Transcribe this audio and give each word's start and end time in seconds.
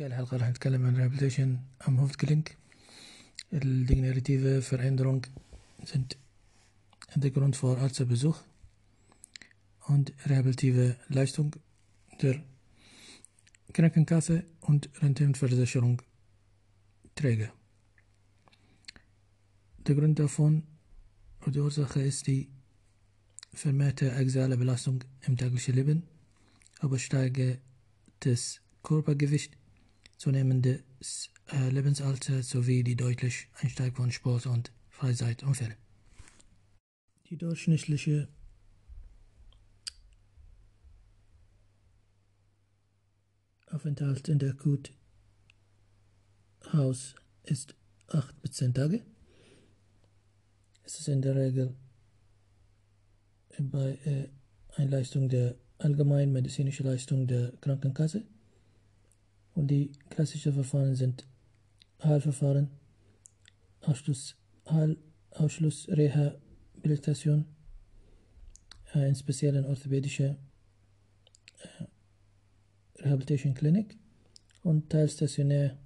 في 0.00 0.06
الحلقة 0.06 0.36
راح 0.36 0.48
نتكلم 0.48 0.86
عن 0.86 0.96
Rehabilitation 0.96 1.84
am 1.86 2.00
Hoftgelenk. 2.00 2.56
Degenerative 3.52 4.62
Veränderungen 4.62 5.26
sind 5.84 6.16
der 7.16 7.30
Grund 7.30 7.56
für 7.56 7.76
Arztbesuch 7.76 8.38
und 9.88 10.12
rehabilitative 10.26 10.96
Leistung 11.08 11.56
der 12.22 12.42
Krankenkasse 13.72 14.44
und 14.60 14.88
Rentenversicherung 15.02 16.00
Träger. 17.16 17.52
Der 19.86 19.94
Grund 19.96 20.18
davon 20.18 20.62
oder 21.42 21.50
die 21.50 21.60
Ursache 21.60 22.00
ist 22.00 22.26
die 22.28 22.48
vermehrte 23.52 24.14
axiale 24.14 24.56
Belastung 24.56 25.02
im 25.26 25.36
täglichen 25.36 25.74
Leben, 25.74 26.02
übersteigertes 26.80 28.60
Körpergewicht, 28.82 29.58
zunehmendes 30.17 31.31
äh, 31.51 31.69
Lebensalter 31.69 32.43
sowie 32.43 32.83
die 32.83 32.95
deutlich 32.95 33.47
Einsteig 33.61 33.95
von 33.95 34.11
Sport 34.11 34.47
und 34.47 34.71
Freizeitunfällen. 34.89 35.75
Die 37.29 37.37
durchschnittliche 37.37 38.27
Aufenthalt 43.67 44.27
in 44.29 44.39
der 44.39 44.51
Akuthaus 44.51 44.95
ist 47.43 47.75
8 48.07 48.41
bis 48.41 48.53
10 48.53 48.73
Tage. 48.73 49.05
Es 50.83 50.99
ist 50.99 51.07
in 51.07 51.21
der 51.21 51.35
Regel 51.35 51.75
bei 53.59 53.97
äh, 54.05 54.29
Einleistung 54.75 55.29
der 55.29 55.55
allgemeinen 55.77 56.31
medizinischen 56.31 56.85
Leistung 56.85 57.27
der 57.27 57.51
Krankenkasse. 57.59 58.25
Und 59.55 59.67
die 59.67 59.91
klassischen 60.09 60.53
Verfahren 60.53 60.95
sind 60.95 61.25
Heilverfahren, 62.03 62.69
Ausschluss, 63.81 64.35
Heil, 64.69 64.97
Ausschluss, 65.31 65.87
Rehabilitation, 65.89 67.45
äh, 68.93 69.07
in 69.07 69.15
speziellen 69.15 69.65
orthopädische 69.65 70.35
äh, 71.59 73.01
Rehabilitation 73.01 73.53
Clinic 73.53 73.97
und 74.63 74.89
teilstationär 74.89 75.77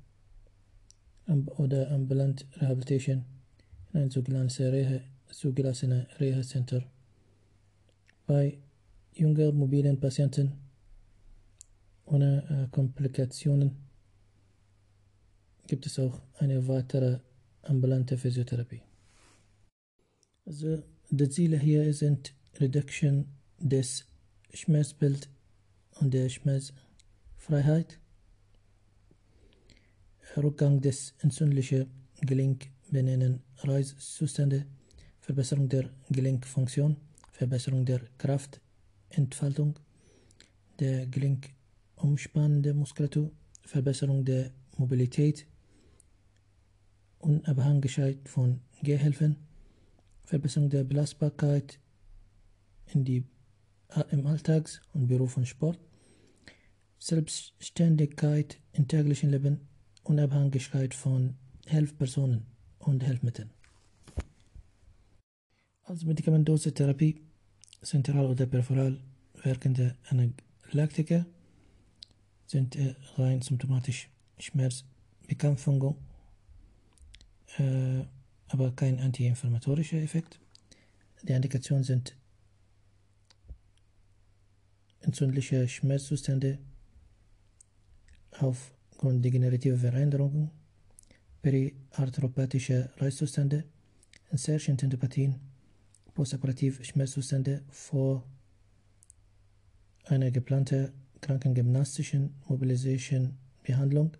oder 1.57 1.91
ambulant 1.91 2.47
Rehabilitation 2.59 3.23
in 3.93 4.01
ein 4.01 4.09
sogenanntes 4.09 4.59
Reha, 4.59 5.01
zugelassene 5.31 6.07
Reha 6.19 6.41
Center. 6.41 6.83
Bei 8.25 8.57
jungen 9.13 9.55
mobilen 9.55 9.99
Patienten 9.99 10.68
ohne 12.09 12.43
äh, 12.49 12.71
Komplikationen. 12.71 13.77
Gibt 15.67 15.85
es 15.85 15.99
auch 15.99 16.19
eine 16.39 16.67
weitere 16.67 17.19
ambulante 17.61 18.17
Physiotherapie. 18.17 18.81
Also 20.45 20.81
die 21.09 21.29
Ziele 21.29 21.57
hier 21.59 21.93
sind 21.93 22.33
Reduction 22.59 23.27
des 23.59 24.05
Schmerzbild 24.53 25.29
und 25.99 26.13
der 26.13 26.29
Schmerzfreiheit, 26.29 27.99
Rückgang 30.37 30.81
des 30.81 31.13
entzündlichen 31.19 31.87
Gelenkbenennen 32.21 33.41
Reißzustände, 33.57 34.65
Verbesserung 35.19 35.69
der 35.69 35.89
Gelenkfunktion, 36.09 36.97
Verbesserung 37.31 37.85
der 37.85 38.01
Kraftentfaltung, 38.17 39.77
der 40.79 41.07
gelenkumspannende 41.99 42.73
Muskulatur, 42.73 43.31
Verbesserung 43.65 44.23
der 44.25 44.51
Mobilität, 44.77 45.45
Unabhängigkeit 47.19 48.27
von 48.27 48.61
Gehhilfen, 48.81 49.35
Verbesserung 50.23 50.69
der 50.69 50.85
Belastbarkeit 50.85 51.79
in 52.93 53.03
die, 53.03 53.25
im 54.11 54.25
Alltags- 54.25 54.81
und 54.93 55.07
Beruf 55.07 55.35
und 55.37 55.47
Sport, 55.47 55.79
Selbstständigkeit 56.97 58.57
im 58.71 58.87
täglichen 58.87 59.31
Leben, 59.31 59.67
Unabhängigkeit 60.03 60.93
von 60.93 61.35
Hilfspersonen 61.67 62.45
und 62.79 63.03
Hilfsmitteln. 63.03 63.51
Als 65.83 66.05
medikamentöse 66.05 66.73
Therapie, 66.73 67.21
zentral 67.81 68.25
oder 68.25 68.45
peripheral 68.45 68.99
wirkende 69.43 69.95
Analgetika 70.09 71.25
sind 72.49 72.75
rein 73.17 73.41
symptomatisch 73.41 74.09
Schmerzbekämpfung, 74.39 75.95
äh, 77.57 78.03
aber 78.47 78.71
kein 78.71 78.99
antiinflammatorischer 78.99 79.97
Effekt. 79.97 80.39
Die 81.21 81.33
Indikationen 81.33 81.83
sind 81.83 82.15
entzündliche 85.01 85.67
Schmerzzustände 85.67 86.57
aufgrund 88.39 89.23
degenerativer 89.23 89.77
Veränderungen, 89.77 90.49
periarthropathische 91.43 92.89
Reißzustände, 92.97 93.63
Insertion 94.31 94.75
Tendopathien, 94.75 95.39
postoperativ 96.15 96.83
Schmerzzustände 96.83 97.61
vor 97.69 98.23
einer 100.05 100.31
geplanten 100.31 100.98
krankengymnastischen 101.21 102.35
Mobilisation 102.47 103.37
Behandlung, 103.63 104.15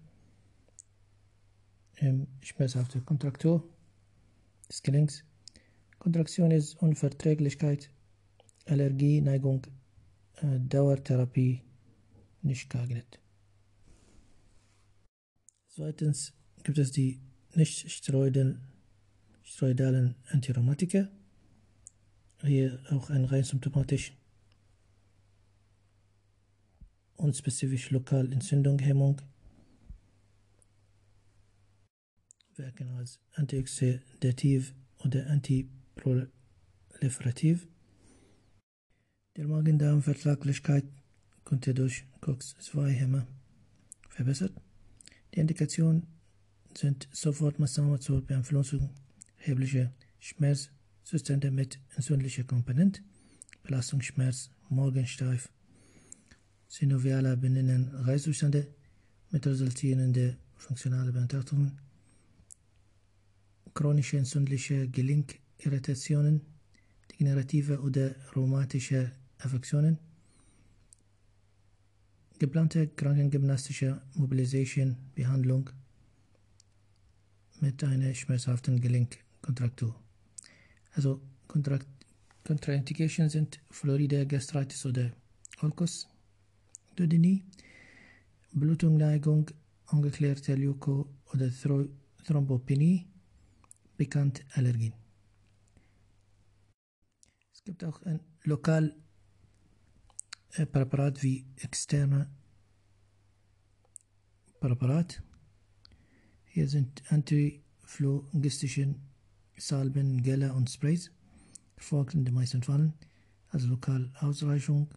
ähm, 1.98 2.28
schmerzhafte 2.42 3.02
Kontraktur 3.02 3.64
des 4.70 4.84
Gelenks, 4.84 5.24
Kontraktion 5.98 6.52
ist 6.52 6.76
Unverträglichkeit, 6.76 7.90
Allergie, 8.66 9.22
Neigung, 9.22 9.66
äh, 10.38 10.60
Dauertherapie 10.60 11.62
nicht 12.42 12.70
geeignet. 12.70 13.20
Zweitens 15.68 16.34
gibt 16.64 16.78
es 16.78 16.92
die 16.92 17.20
nicht 17.54 17.90
steroidalen 17.92 18.62
Antirheumatika, 20.28 21.10
hier 22.44 22.80
auch 22.92 23.10
ein 23.10 23.26
rein 23.26 23.44
symptomatisch 23.44 24.14
unspezifisch 27.20 27.92
lokal 27.92 28.32
Entzündung, 28.32 28.80
wirken 32.60 32.90
als 32.98 33.20
antioxidativ 33.34 34.76
oder 35.00 35.26
antiproliferativ. 35.28 37.68
Die 39.38 39.44
Magen-Darm-Vertraglichkeit 39.44 40.84
konnte 41.46 41.74
durch 41.74 42.04
COX-2-Hämmer 42.22 43.26
verbessert. 44.10 44.54
Die 45.34 45.40
Indikationen 45.40 46.06
sind 46.78 47.08
Sofortmaßnahmen 47.12 48.00
zur 48.02 48.22
Beeinflussung 48.22 48.92
erheblicher 49.38 49.92
Schmerzzustände 50.20 51.50
mit 51.52 51.80
entzündlicher 51.96 52.44
Komponente, 52.44 53.02
Belastungsschmerz, 53.64 54.52
Morgensteif, 54.68 55.50
synovialer 56.70 57.36
Benennen 57.36 57.90
Reißzustände 58.06 58.68
mit 59.32 59.46
resultierender 59.46 60.36
funktionaler 60.56 61.12
Beeinträchtigung, 61.12 61.72
chronische 63.74 64.18
entzündliche 64.18 64.88
Gelenkirritationen, 64.88 66.42
degenerative 67.12 67.82
oder 67.82 68.16
rheumatische 68.36 69.12
Affektionen, 69.40 69.98
geplante 72.38 72.88
krankengymnastische 72.88 74.02
Mobilisation 74.14 74.96
Behandlung 75.16 75.70
mit 77.60 77.84
einer 77.84 78.14
schmerzhaften 78.14 78.80
Gelenkkontraktur. 78.80 79.96
Also 80.94 81.22
Kontrakt 81.48 81.88
Kontraindikationen 82.46 83.30
sind 83.30 83.60
Florida 83.70 84.24
Gastritis 84.24 84.86
oder 84.86 85.12
Ulcus, 87.00 87.08
Duodenie, 87.08 87.44
Blutungleigung, 88.52 89.50
ungeklärte 89.92 90.56
Leuko- 90.56 91.08
oder 91.34 91.50
Thrombopenie, 92.26 93.08
bekannt 93.98 94.44
Allergien. 94.54 94.94
Es 97.54 97.64
gibt 97.64 97.84
auch 97.84 98.02
ein 98.04 98.20
lokal 98.44 98.96
äh, 100.54 100.66
Präparat 100.66 101.24
wie 101.24 101.46
externe 101.58 102.30
Präparat. 104.60 105.22
Hier 106.46 106.68
sind 106.68 107.04
antiphlogistische 107.10 108.96
Salben, 109.58 110.22
Gelle 110.24 110.54
und 110.54 110.70
Sprays, 110.70 111.12
folgt 111.78 112.14
in 112.14 112.26
den 112.26 112.34
meisten 112.34 112.64
Fällen, 112.64 112.94
also 113.50 113.68
lokal 113.68 114.12
Ausreichung, 114.20 114.90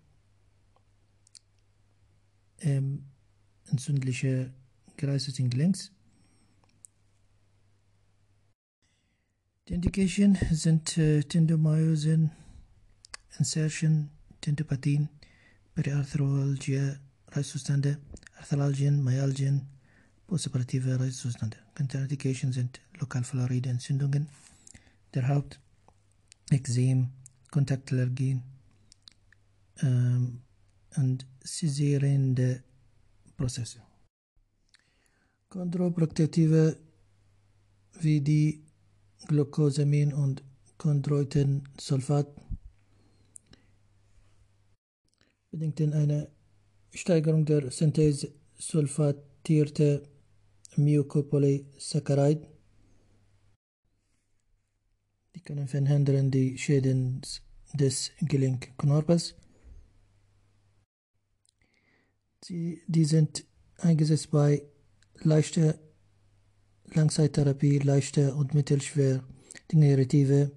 ähm, 2.63 3.05
entzündliche 3.67 4.53
glycosine 4.97 5.51
links. 5.51 5.93
Die 9.69 9.75
Indication 9.75 10.37
sind 10.51 10.99
äh, 10.99 11.23
Tendomyosin, 11.23 12.31
Insertion, 13.39 14.11
Tendopathien, 14.41 15.09
Periarthralgia, 15.75 16.97
Reißzustände, 17.29 17.99
Arthralgien, 18.39 19.03
Myalgien, 19.03 19.69
postoperative 20.27 20.99
Reißzustände. 20.99 21.57
Contraindications 21.75 22.55
sind 22.55 22.81
lokalfluoride 22.99 23.71
Entzündungen 23.71 24.29
der 25.15 25.29
Haut, 25.29 25.61
Exem, 26.51 27.11
Kontaktallergien 27.51 28.43
ähm, 29.81 30.43
und 30.97 31.27
caesarierende 31.41 32.63
Prozesse. 33.37 33.83
Kontroproduktive 35.49 36.77
wie 38.01 38.21
die 38.21 38.65
Glucosamin 39.27 40.13
und 40.13 40.43
Chondroitinsulfat 40.79 42.27
bedingten 45.51 45.93
eine 45.93 46.29
Steigerung 46.95 47.45
der 47.45 47.71
Synthese 47.71 48.33
sulfatierter 48.59 50.03
Mucopolysaccharid. 50.77 52.47
Die 55.35 55.41
können 55.41 55.69
verhindern 55.69 56.31
die 56.31 56.57
Schäden 56.59 57.21
des 57.75 58.13
Gelenkknorpels. 58.21 59.35
Sie, 62.45 62.83
die 62.89 63.05
sind 63.05 63.45
eingesetzt 63.79 64.33
bei 64.33 64.65
leichter 65.21 65.79
Langzeittherapie, 66.87 67.79
leichter 67.79 68.35
und 68.35 68.53
mittelschwer 68.55 69.23
degenerative 69.71 70.51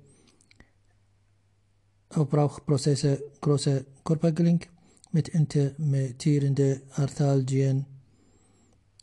Aufbrauchprozesse 2.09 3.21
großer 3.39 3.85
Körpergelenk 4.03 4.67
mit 5.11 5.27
intermittierenden 5.29 6.81
Arthalgien, 6.95 7.85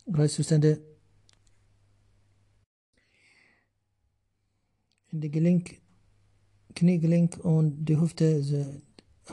Reißzustände. 0.05 0.81
In 5.11 5.21
die 5.21 5.31
Gelenk, 5.31 5.79
Kniegelenk 6.75 7.37
und 7.43 7.85
die 7.85 7.97
Hüfte 7.97 8.43
sind 8.43 8.83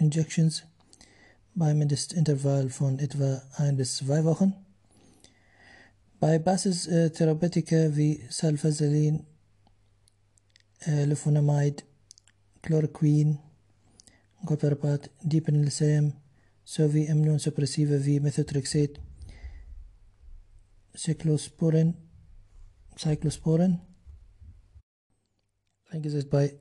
Einzelinjections 0.00 0.64
bei 1.54 1.74
Mindestintervall 1.74 2.70
von 2.70 2.98
etwa 2.98 3.42
1 3.56 3.76
bis 3.76 3.96
2 3.96 4.24
Wochen. 4.24 4.54
Bei 6.18 6.38
Basistherapeutika 6.38 7.96
wie 7.96 8.24
Salfasalin, 8.30 9.26
äh, 10.86 11.04
Lefonamide, 11.04 11.82
Chloroquin, 12.62 13.38
Goparopat, 14.44 15.10
Dipenilsam 15.22 16.14
sowie 16.64 17.06
Immunsuppressive 17.06 18.04
wie 18.04 18.20
Methotrexat, 18.20 19.00
Cyclosporin, 20.96 21.94
Cyclosporin 22.96 23.80
eingesetzt 25.90 26.30
bei 26.30 26.58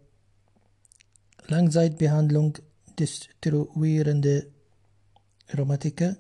Langzeitbehandlung 1.48 2.58
destruierende 3.00 4.52
Rheumatika 5.58 6.16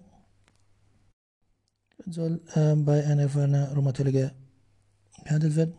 soll 2.05 2.41
äh, 2.55 2.75
bei 2.75 3.05
einer 3.05 3.27
Rheumatologe 3.75 4.33
behandelt 5.23 5.55
werden. 5.55 5.75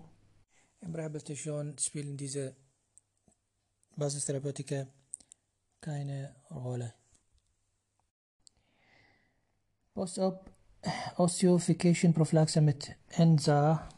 Im 0.81 0.94
Rehabilitation 0.94 1.76
spielen 1.78 2.16
diese 2.16 2.56
Basistherapeutika 3.96 4.87
keine 5.81 6.34
Rolle. 6.50 6.94
Post-op 9.94 10.50
Osteofication 11.16 12.14
Prophylaxe 12.14 12.60
mit 12.60 12.96
ENSA 13.10 13.88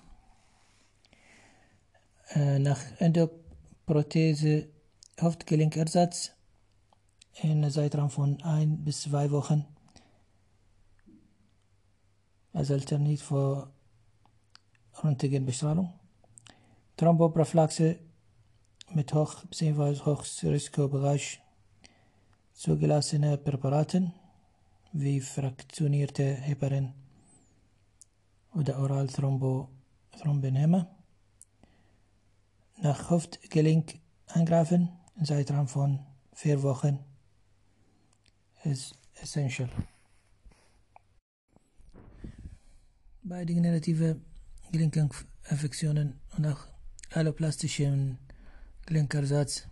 äh, 2.34 2.58
nach 2.58 2.80
Endoprothese 2.98 4.68
Haftgelenkersatz 5.18 6.33
in 7.42 7.50
einem 7.50 7.70
Zeitraum 7.70 8.10
von 8.10 8.42
ein 8.42 8.84
bis 8.84 9.02
zwei 9.02 9.30
Wochen 9.30 9.64
als 12.52 12.70
Alternativ 12.70 13.24
für 13.24 13.72
Röntgenbestrahlung. 15.02 15.92
Thromboprophylaxe 16.96 17.98
mit 18.92 19.12
hoch 19.12 19.44
bzw. 19.46 19.98
Hochrisikobereich 20.04 21.40
zugelassene 22.52 23.36
Präparaten 23.36 24.12
wie 24.92 25.20
fraktionierte 25.20 26.22
Heparin 26.22 26.92
oder 28.54 28.78
Oralthrombothrombinhemmer 28.78 30.86
nach 32.80 33.10
Hüftgelenk 33.10 33.98
eingreifen 34.28 34.92
im 35.16 35.24
Zeitraum 35.24 35.66
von 35.66 35.98
vier 36.32 36.62
Wochen 36.62 37.00
ist 38.64 38.94
essential. 39.14 39.70
Bei 43.22 43.44
degenerativen 43.44 44.24
Gelenkinfektionen 44.72 46.20
und 46.36 46.46
auch 46.46 46.66
alloplastischen 47.10 48.18
Gelenkersatz 48.86 49.66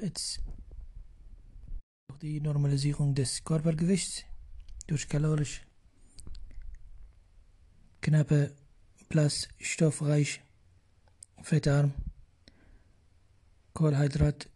ist 0.00 0.40
die 2.22 2.40
Normalisierung 2.40 3.14
des 3.14 3.42
Körpergewichts 3.44 4.24
durch 4.86 5.08
kalorisch 5.08 5.62
knappe 8.02 8.54
plus 9.08 9.48
stoffreich 9.58 10.40
fettarm 11.42 11.94
Kohlenhydrat 13.72 14.48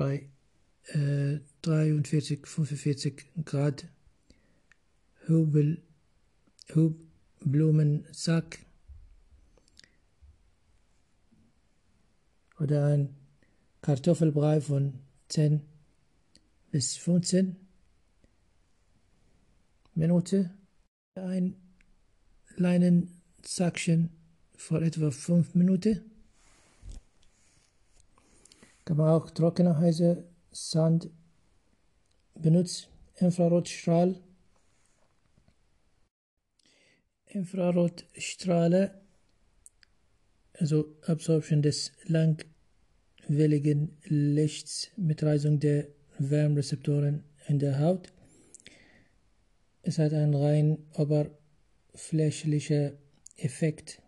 bei 0.00 0.30
äh, 0.95 1.40
43, 1.61 2.47
45 2.47 3.23
Grad 3.45 3.87
Hubel, 5.28 5.83
Hubblumensack 6.75 8.61
oder 12.59 12.87
ein 12.87 13.14
Kartoffelbrei 13.83 14.62
von 14.62 14.95
10 15.28 15.61
bis 16.71 16.97
15 16.97 17.57
Minuten, 19.95 20.50
ein 21.14 21.57
Leinensackchen 22.57 24.09
vor 24.57 24.80
etwa 24.80 25.11
5 25.11 25.54
Minuten 25.54 26.10
kann 28.90 28.97
man 28.97 29.11
auch 29.11 29.30
trockener 29.30 29.78
heißer 29.78 30.25
Sand 30.50 31.11
benutzen. 32.35 32.88
Infrarotstrahl. 33.14 34.20
Infrarotstrahle, 37.26 39.00
also 40.54 40.97
Absorption 41.06 41.62
des 41.62 41.92
langwelligen 42.06 43.97
Lichts 44.06 44.90
mit 44.97 45.23
Reisung 45.23 45.61
der 45.61 45.87
Wärmrezeptoren 46.18 47.23
in 47.47 47.61
der 47.61 47.78
Haut. 47.78 48.12
Es 49.82 50.00
hat 50.00 50.12
einen 50.12 50.35
rein 50.35 50.78
oberflächlicher 50.94 52.94
Effekt 53.37 54.02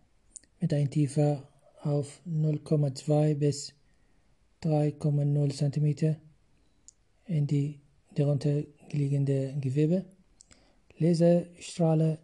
mit 0.59 0.73
einem 0.73 0.89
Tiefer 0.89 1.47
auf 1.83 2.21
0,2 2.27 3.35
bis 3.35 3.73
3,0 4.63 5.53
cm 5.53 6.15
in 7.25 7.47
die 7.47 7.81
darunter 8.15 8.63
liegende 8.91 9.55
Gewebe. 9.59 10.05
Laserstrahle 10.97 12.19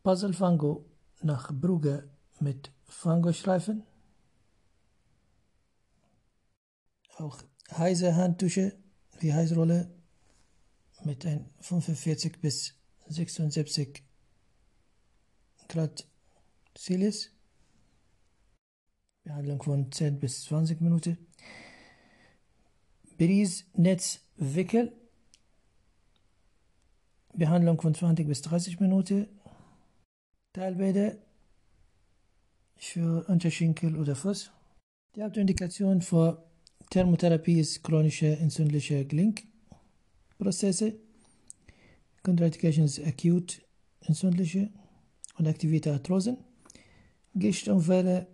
Puzzle 0.03 0.33
Fango 0.33 0.85
nach 1.21 1.51
Brugge 1.53 2.09
mit 2.39 2.71
Fangostreifen. 2.85 3.83
Auch 7.17 7.41
heiße 7.71 8.15
Handtücher 8.15 8.71
wie 9.19 9.33
Heißrolle 9.33 9.89
mit 11.03 11.25
ein 11.25 11.49
45 11.61 12.39
bis 12.39 12.73
76 13.07 14.03
Grad 15.67 16.07
Celsius. 16.77 17.31
Behandlung 19.23 19.61
von 19.61 19.91
10 19.91 20.19
bis 20.19 20.43
20 20.45 20.79
Minuten. 20.81 21.17
Netzwickel. 23.73 24.93
Behandlung 27.33 27.81
von 27.81 27.93
20 27.93 28.27
bis 28.27 28.41
30 28.43 28.79
Minuten. 28.79 29.27
Teilbäder 30.53 31.17
für 32.77 33.27
Unterschenkel 33.27 33.95
oder 33.97 34.15
Fuß. 34.15 34.51
Die 35.15 35.23
Hauptindikation 35.23 36.01
für 36.01 36.43
Thermotherapie 36.89 37.59
ist 37.59 37.83
chronische 37.83 38.37
entzündliche 38.37 39.05
Gelenkprozesse. 39.05 40.95
Contraindication 42.23 42.85
ist 42.85 42.99
acute 42.99 43.61
entzündliche 44.01 44.69
und 45.37 45.47
aktivierte 45.47 45.91
Arthrosen. 45.91 46.37
Gichtunfälle, 47.35 48.27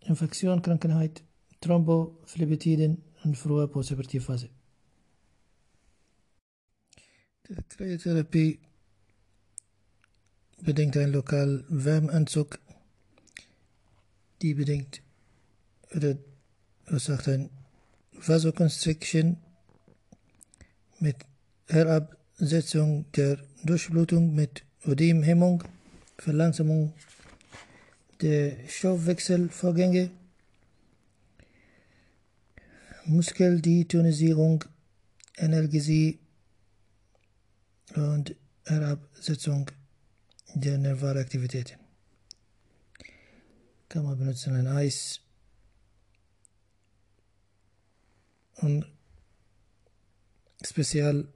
Infektion, 0.00 0.62
Krankheit, 0.62 1.22
Thrombophlebitisiden 1.60 3.02
und 3.24 3.36
frühe 3.36 3.68
Postoperativphase. 3.68 4.48
Die 7.48 7.54
Cryotherapie 7.68 8.60
bedingt 10.62 10.96
einen 10.96 11.12
lokalen 11.12 11.64
Wärmeanzug 11.68 12.58
die 14.42 14.54
bedingt 14.54 15.02
oder 15.94 16.16
verursacht 16.84 17.28
ein 17.28 17.50
Vasoconstriction 18.12 19.36
mit 20.98 21.16
Herabsetzung 21.68 23.04
der 23.12 23.38
Durchblutung 23.64 24.34
mit 24.34 24.64
Ödemhemmung, 24.86 25.64
Verlangsamung 26.18 26.92
der 28.20 28.56
Stoffwechselvorgänge, 28.68 30.10
Muskeldetonisierung, 33.06 34.64
Analgesie 35.38 36.18
und 37.94 38.36
Herabsetzung 38.64 39.70
der 40.54 40.78
Nervalaktivitäten. 40.78 41.79
Kann 43.90 44.04
man 44.04 44.16
benutzen 44.16 44.54
ein 44.54 44.68
Eis 44.68 45.20
und 48.58 48.86
Spezial 50.64 51.26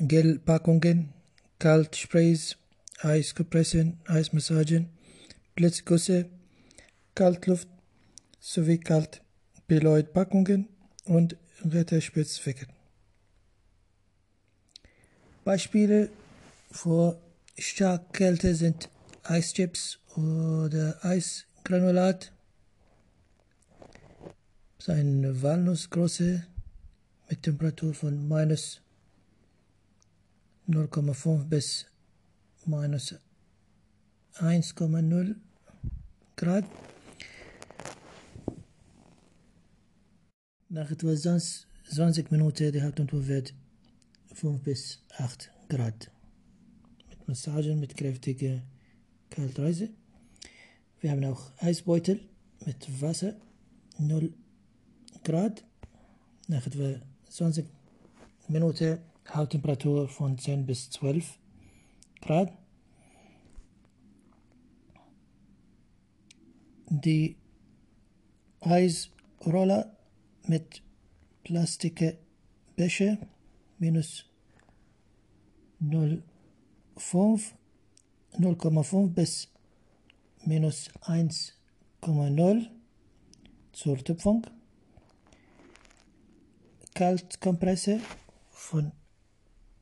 Gelpackungen, 0.00 1.14
Kaltsprays, 1.60 2.56
Eiskompressen, 3.00 4.00
Eismassagen, 4.06 4.88
Blitzgüsse, 5.54 6.28
Kaltluft 7.14 7.68
sowie 8.40 8.78
Kaltbeläutpackungen 8.78 10.68
und 11.04 11.36
Retterspitzwecken. 11.64 12.68
Beispiele 15.44 16.10
für 16.72 17.20
Starkkälte 17.56 18.56
sind 18.56 18.88
Eischips 19.22 20.00
oder 20.16 21.04
Eisgranulat, 21.04 22.32
seine 24.78 25.42
Walnussgröße 25.42 26.46
mit 27.28 27.42
Temperatur 27.42 27.94
von 27.94 28.28
minus 28.28 28.80
0,5 30.68 31.44
bis 31.44 31.86
minus 32.64 33.14
1,0 34.36 35.36
Grad. 36.36 36.64
Nach 40.68 40.90
etwa 40.90 41.14
20 41.14 42.30
Minuten 42.30 42.72
die 42.72 42.82
Haupttemperatur 42.82 43.28
wird 43.28 43.54
5 44.34 44.62
bis 44.62 45.02
8 45.18 45.50
Grad. 45.68 46.10
Mit 47.08 47.28
Massagen, 47.28 47.78
mit 47.78 47.96
kräftiger 47.96 48.62
Kaltreise. 49.30 49.90
Wir 51.04 51.10
haben 51.10 51.24
auch 51.26 51.52
Eisbeutel 51.58 52.18
mit 52.64 53.02
Wasser, 53.02 53.36
0 53.98 54.32
Grad. 55.22 55.62
Nach 56.48 56.66
etwa 56.66 56.98
20 57.28 57.66
Minuten 58.48 59.00
Hauttemperatur 59.28 60.08
von 60.08 60.38
10 60.38 60.64
bis 60.64 60.88
12 60.88 61.38
Grad. 62.22 62.56
Die 66.88 67.36
Eisroller 68.60 69.94
mit 70.46 70.80
Plastikbecher 71.42 73.18
minus 73.78 74.24
0,5 75.82 76.22
0,5 78.38 79.08
bis 79.08 79.53
minus 80.46 80.90
1,0 81.02 82.70
zur 83.72 83.98
Tüpfung. 83.98 84.46
Kaltkompresse 86.94 88.00
von 88.50 88.92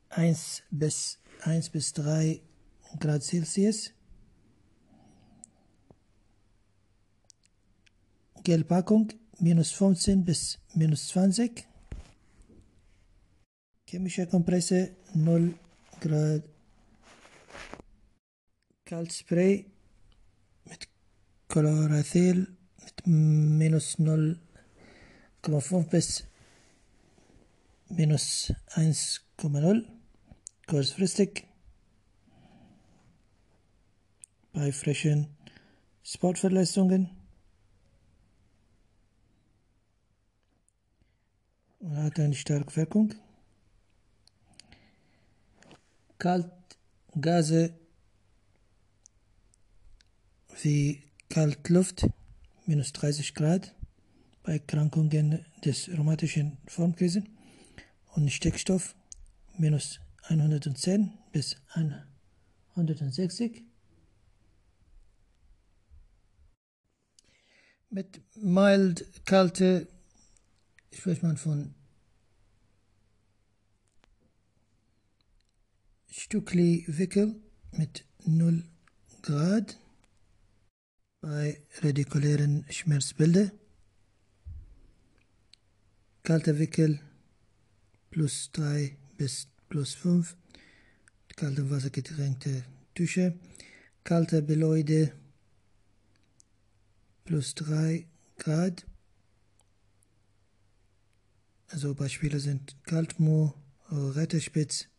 1 0.09 0.63
bis 0.71 1.19
1 1.41 1.69
bis 1.69 1.93
3 1.93 2.41
Grad 2.99 3.23
Celsius. 3.23 3.91
Gelpackung 8.43 9.09
minus 9.39 9.71
15 9.71 10.25
bis 10.25 10.59
minus 10.73 11.07
20. 11.09 11.65
Chemische 13.87 14.27
Kompresse 14.27 14.95
0 15.13 15.53
Grad. 15.99 16.43
Kaltspray 18.85 19.72
Chlorathyl 21.53 22.47
mit 22.83 23.05
minus 23.05 23.99
0,5 23.99 25.89
bis 25.91 26.23
minus 27.89 28.51
1,0 28.69 29.85
kurzfristig 30.65 31.45
bei 34.51 34.71
frischen 34.71 35.27
Sportverletzungen. 36.01 37.11
Und 41.81 41.97
hat 41.97 42.19
eine 42.19 42.33
starke 42.33 42.75
Wirkung. 42.75 43.13
Kaltgase 46.17 47.77
wie 50.63 51.12
Kaltluft 51.33 52.05
minus 52.67 52.93
30 52.93 53.33
Grad 53.33 53.73
bei 54.43 54.53
Erkrankungen 54.53 55.43
des 55.65 55.89
rheumatischen 55.89 56.59
Formkrisen 56.67 57.27
und 58.13 58.31
Stickstoff 58.31 58.93
minus 59.57 59.99
110 60.25 61.11
bis 61.31 61.55
160. 62.75 63.63
Mit 67.89 68.21
mild 68.35 69.25
kalte 69.25 69.87
spricht 70.91 71.23
man 71.23 71.37
von 71.37 71.73
Stückli 76.11 76.85
Wickel 76.87 77.41
mit 77.71 78.05
0 78.23 78.63
Grad 79.23 79.79
bei 81.23 81.57
radikulären 81.81 82.65
Schmerzbildern. 82.69 83.51
Kalter 86.21 86.59
Wickel 86.59 86.99
plus 88.09 88.51
3 88.51 88.97
bis 89.15 89.47
plus 89.69 89.93
5, 89.93 90.35
kalte 91.37 91.69
Wasser 91.69 91.91
getränkte 91.91 92.65
Tücher, 92.93 93.33
kalte 94.03 94.41
Beläude 94.41 95.13
plus 97.23 97.55
3 97.55 98.05
Grad. 98.37 98.85
Also 101.67 101.95
Beispiele 101.95 102.41
sind 102.41 102.75
Kaltmoor, 102.83 103.53
Retterspitz 103.89 104.89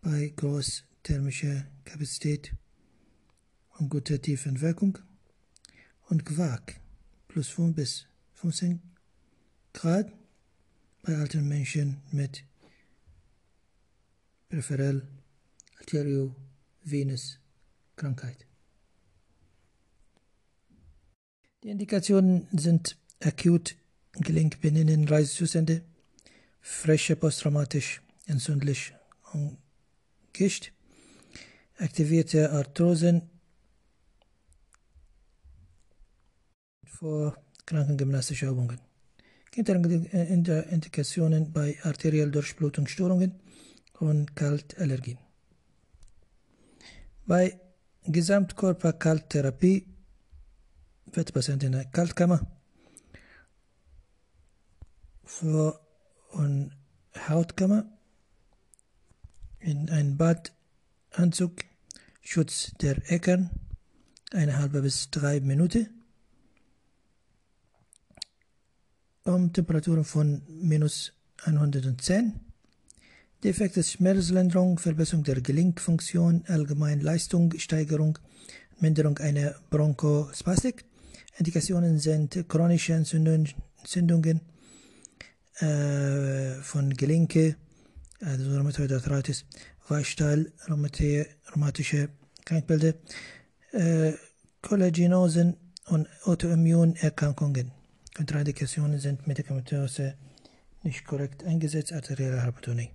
bei 0.00 0.32
großthermischer 0.34 1.68
Kapazität 1.84 2.56
und 3.78 3.88
guter 3.88 4.20
Tiefenwirkung 4.20 4.98
und 6.12 6.26
Quark 6.26 6.78
plus 7.26 7.48
5 7.48 7.74
bis 7.74 8.06
15 8.34 8.82
Grad 9.72 10.12
bei 11.00 11.16
alten 11.16 11.48
Menschen 11.48 12.02
mit 12.10 12.44
peripheral 14.50 15.08
arteriovenous 15.78 17.38
Krankheit. 17.96 18.44
Die 21.62 21.70
Indikationen 21.70 22.46
sind 22.52 22.98
akut 23.20 23.76
Gelenkbeninnen 24.12 25.08
Reisezustände, 25.08 25.80
frische 26.60 27.16
posttraumatisch 27.16 28.02
entzündlich 28.26 28.92
und 29.32 29.56
Gicht, 30.34 30.74
aktivierte 31.78 32.52
Arthrosen 32.52 33.31
vor 36.92 37.36
krankengymnastische 37.66 38.46
Übungen. 38.46 38.78
Indikationen 39.54 41.52
bei 41.52 41.76
arteriell 41.82 42.30
Durchblutungsstörungen 42.30 43.34
und 43.98 44.34
Kaltallergien. 44.36 45.18
Bei 47.26 47.58
Gesamtkörperkalttherapie 48.04 49.86
wird 51.12 51.32
Patient 51.32 51.62
in 51.62 51.74
eine 51.74 51.90
Kaltkammer 51.90 52.40
für 55.24 55.80
und 56.30 56.72
Hautkammer 57.28 57.84
in 59.60 59.88
ein 59.90 60.16
Badanzug, 60.16 61.64
Schutz 62.22 62.72
der 62.80 62.96
Eckern, 63.10 63.50
eine 64.32 64.58
halbe 64.58 64.82
bis 64.82 65.10
drei 65.10 65.40
Minuten 65.40 66.01
um 69.24 69.52
Temperaturen 69.52 70.04
von 70.04 70.42
minus 70.48 71.12
110. 71.44 72.32
Defekt 73.44 73.76
ist 73.76 73.92
Schmerzlinderung, 73.92 74.78
Verbesserung 74.78 75.24
der 75.24 75.40
Gelenkfunktion, 75.40 76.44
allgemein 76.46 77.00
Leistungssteigerung, 77.00 78.18
Minderung 78.78 79.18
einer 79.18 79.54
Bronchospastik. 79.70 80.84
Indikationen 81.38 81.98
sind 81.98 82.44
chronische 82.48 82.92
Entzündungen 82.92 84.40
äh, 85.58 86.54
von 86.62 86.94
Gelenke, 86.94 87.56
also 88.20 88.56
Rheumatoid 88.56 88.92
Arthritis, 88.92 89.44
Weichstahl, 89.88 90.52
rheumatische 90.68 92.10
Krankbilder, 92.44 92.94
äh, 93.72 94.12
Kollagenosen 94.60 95.56
und 95.86 96.08
Autoimmunerkrankungen. 96.24 97.72
Kontraindikationen 98.14 98.98
sind 98.98 99.26
medikamentöse 99.26 100.14
nicht 100.82 101.04
korrekt 101.06 101.44
eingesetzt, 101.44 101.92
arterielle 101.92 102.44
Hypertonie. 102.44 102.90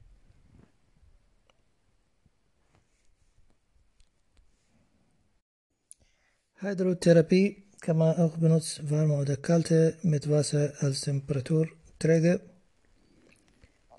Hydrotherapie 6.60 7.64
kann 7.82 7.98
man 7.98 8.16
auch 8.18 8.38
benutzen, 8.38 8.90
warme 8.90 9.16
oder 9.16 9.38
kalte, 9.38 9.98
mit 10.02 10.30
Wasser 10.30 10.74
als 10.80 11.02
Temperaturträger. 11.02 12.40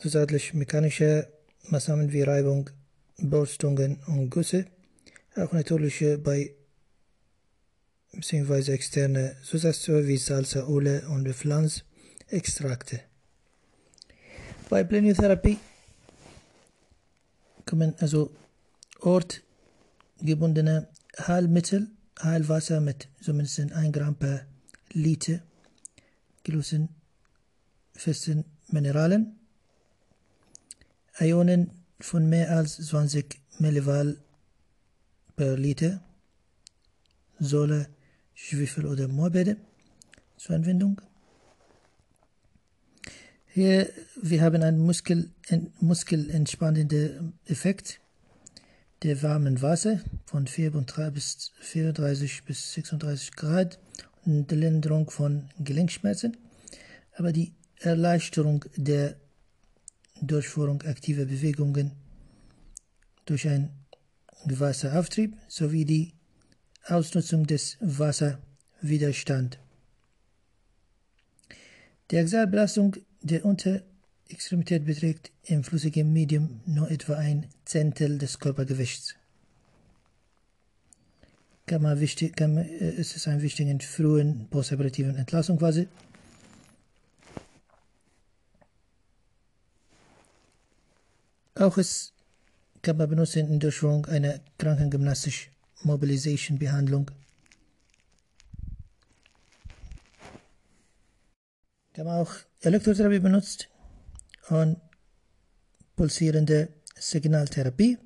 Zusätzlich 0.01 0.55
mechanische 0.55 1.33
Maßnahmen 1.69 2.13
wie 2.13 2.23
Reibung, 2.23 2.71
Bolstungen 3.17 4.01
und 4.07 4.31
Güsse. 4.31 4.67
Auch 5.37 5.53
natürliche 5.53 6.19
bei 6.19 6.55
bzw. 8.19 8.73
externe 8.73 9.37
Zusatzstoffe 9.43 10.07
wie 10.07 10.17
Salsa, 10.17 10.67
Öle 10.67 11.09
und 11.09 11.29
Pflanzextrakte. 11.29 13.01
Bei 14.69 14.85
Pleniotherapie 14.85 15.59
kommen 17.65 17.95
also 17.99 18.31
ortgebundene 19.01 20.89
Heilmittel 21.27 21.89
Heilwasser 22.21 22.81
mit 22.81 23.09
zumindest 23.21 23.61
1 23.61 23.93
Gramm 23.93 24.17
per 24.17 24.45
Liter 24.93 25.41
glutenfesten 26.43 28.45
Mineralen, 28.69 29.39
Ionen 31.21 31.71
von 32.01 32.29
mehr 32.29 32.57
als 32.57 32.79
20 32.79 33.41
Millival 33.59 34.17
per 35.37 35.57
Liter, 35.57 36.01
Säure, 37.39 37.87
Schwefel 38.41 38.87
oder 38.87 39.09
Moorbede 39.09 39.57
zur 40.37 40.55
Anwendung. 40.55 41.01
Hier, 43.49 43.91
wir 44.23 44.41
haben 44.43 44.63
einen 44.63 44.79
Muskel, 44.79 45.31
muskelentspannenden 45.81 47.33
Effekt 47.47 48.01
der 49.03 49.21
warmen 49.25 49.61
Wasser 49.61 50.01
von 50.25 50.47
34 50.47 51.13
bis, 51.13 51.53
34 51.61 52.45
bis 52.45 52.75
36 52.75 53.33
Grad 53.33 53.81
und 54.25 54.51
Linderung 54.53 55.11
von 55.11 55.51
Gelenkschmerzen, 55.59 56.37
aber 57.17 57.33
die 57.33 57.53
Erleichterung 57.81 58.65
der 58.77 59.17
Durchführung 60.21 60.83
aktiver 60.83 61.25
Bewegungen 61.25 61.91
durch 63.25 63.49
einen 63.49 63.71
Wasserauftrieb 64.45 65.37
sowie 65.49 65.85
die 65.85 66.18
Ausnutzung 66.91 67.47
des 67.47 67.77
Wasserwiderstands. 67.81 69.59
Die 72.11 72.19
Axialbelastung 72.19 72.97
der 73.23 73.45
Unter- 73.45 73.83
Extremität 74.29 74.85
beträgt 74.85 75.31
im 75.45 75.65
flüssigen 75.65 76.13
Medium 76.13 76.61
nur 76.67 76.91
etwa 76.91 77.15
ein 77.17 77.47
Zehntel 77.65 78.19
des 78.19 78.39
Körpergewichts. 78.39 79.15
Kann 81.67 81.83
man 81.83 82.01
wichtig, 82.01 82.37
kann 82.37 82.55
man, 82.55 82.65
äh, 82.69 82.91
ist 82.91 83.17
es 83.17 83.27
ein 83.27 83.43
wichtigen 83.43 83.81
frühen 83.81 84.47
postoperativen 84.51 85.17
Entlassungsphase. 85.17 85.87
Auch 91.55 91.77
es 91.79 92.13
kann 92.83 92.97
man 92.97 93.09
benutzen 93.09 93.49
in 93.49 93.61
Durchführung 93.61 94.07
einer 94.07 94.41
krankengymnastisch 94.59 95.51
Mobilization 95.83 96.59
Behandlung. 96.59 97.11
Kann 101.95 102.07
man 102.07 102.21
auch 102.21 102.33
Elektrotherapie 102.61 103.19
benutzt 103.19 103.69
und 104.49 104.81
pulsierende 105.97 106.69
Signaltherapie 106.97 107.99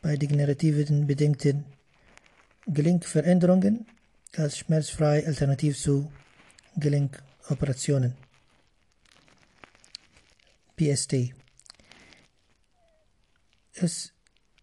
bei 0.00 0.16
degenerativen 0.16 1.06
bedingten 1.06 1.64
Gelenkveränderungen 2.66 3.86
als 4.36 4.58
schmerzfrei 4.58 5.26
alternativ 5.26 5.78
zu 5.78 6.10
Gelenkoperationen. 6.76 8.14
PST. 10.76 11.34
Es, 13.74 14.12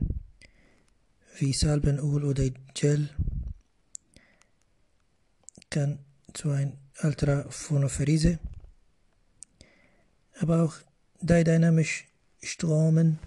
wie 1.38 1.52
Salbenöl 1.52 2.22
oder 2.22 2.48
Gel 2.72 3.10
kann 5.70 5.98
zu 6.32 6.50
einer 6.50 6.74
Ultraphonopherese, 7.02 8.38
aber 10.38 10.62
auch 10.62 10.76
dynamisch 11.20 12.06
Stromen, 12.40 13.18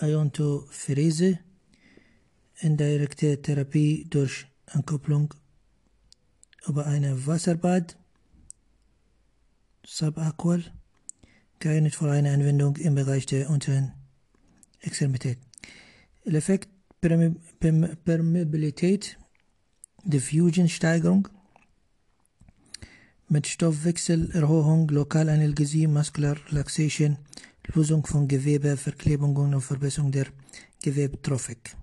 Iontopherese, 0.00 1.40
indirekte 2.60 3.42
Therapie 3.42 4.06
durch 4.08 4.46
Ankopplung 4.66 5.34
über 6.64 6.86
eine 6.86 7.26
Wasserbad, 7.26 7.96
Subaqual, 9.90 10.62
geeignet 11.60 11.94
für 11.94 12.10
eine 12.10 12.30
Anwendung 12.30 12.76
im 12.76 12.94
Bereich 12.94 13.24
der 13.24 13.48
unteren 13.48 13.94
Extremität. 14.80 15.38
Effekt 16.26 16.68
Permeabilität, 17.00 19.18
Diffusion-Steigerung, 20.04 21.28
mit 23.28 23.46
Stoffwechselerhöhung, 23.46 24.88
Lokalanästhesie, 24.88 25.86
Muscular 25.86 26.36
Relaxation, 26.50 27.16
Lösung 27.72 28.04
von 28.04 28.28
Gewebeverklebungen 28.28 29.54
und 29.54 29.62
Verbesserung 29.62 30.12
der 30.12 30.26
Gewebetrophik. 30.82 31.74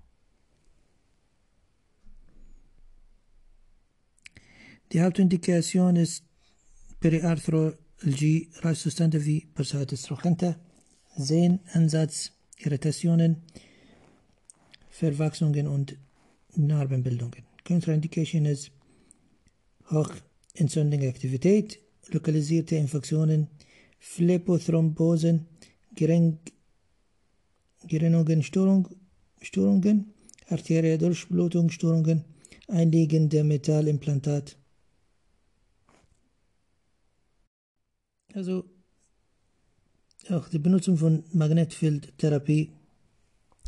Die 4.92 5.02
Hauptindikation 5.02 5.96
ist 5.96 6.22
Periarthro 7.00 7.72
LG 8.04 8.48
restostände 8.62 9.24
wie 9.24 9.46
personer 9.54 9.96
stråkande, 9.96 10.56
sehen, 11.16 11.60
Ansatz, 11.72 12.32
Irritationen, 12.58 13.36
Verwachsungen 14.90 15.66
und 15.66 15.96
Narbenbildungen. 16.54 17.44
Contraindication 17.66 18.46
ist 18.46 18.70
hochentzündliche 19.90 21.08
Aktivität, 21.08 21.80
lokalisierte 22.08 22.76
Infektionen, 22.76 23.48
Phlebothrombosen, 23.98 25.46
Gerinnungen, 25.94 26.38
Gerinnungsstörung, 27.84 28.88
Störungen, 29.40 30.12
arterielle 30.48 30.98
Durchblutungsstörungen, 30.98 32.24
einliegende 32.68 33.44
Metallimplantat, 33.44 34.56
Also 38.36 38.64
auch 40.28 40.48
die 40.50 40.58
Benutzung 40.58 40.98
von 40.98 41.24
Magnetfeldtherapie, 41.32 42.70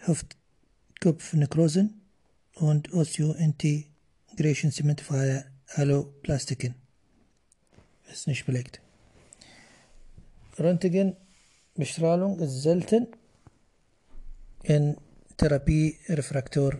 Hüftkopfnekrosen 0.00 2.02
und 2.56 2.92
Osteointegration 2.92 4.70
zementfreie 4.70 5.46
Alloplastiken. 5.68 6.85
Ist 8.10 8.26
nicht 8.26 8.46
belegt. 8.46 8.80
Röntgenbestrahlung 10.58 12.40
ist 12.40 12.62
selten 12.62 13.08
in 14.62 14.96
Therapie 15.36 15.98
refraktor 16.08 16.78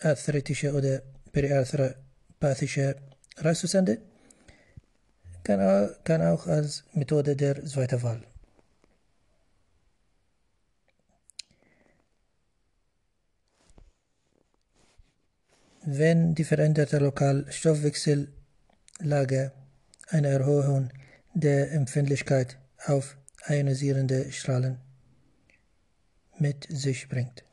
arthritische 0.00 0.72
oder 0.72 1.02
periarthropathische 1.32 2.96
Reißzustände 3.38 3.98
kann, 5.48 5.90
kann 6.04 6.22
auch 6.22 6.46
als 6.46 6.84
Methode 6.92 7.34
der 7.34 7.64
zweiten 7.64 8.02
Wahl. 8.02 8.22
Wenn 15.84 16.34
die 16.34 16.44
veränderte 16.44 16.98
Lokalstoffwechsellage 16.98 19.52
eine 20.08 20.28
Erhöhung 20.28 20.90
der 21.34 21.72
Empfindlichkeit 21.72 22.58
auf 22.86 23.16
ionisierende 23.46 24.30
Strahlen 24.32 24.78
mit 26.38 26.66
sich 26.68 27.08
bringt. 27.08 27.44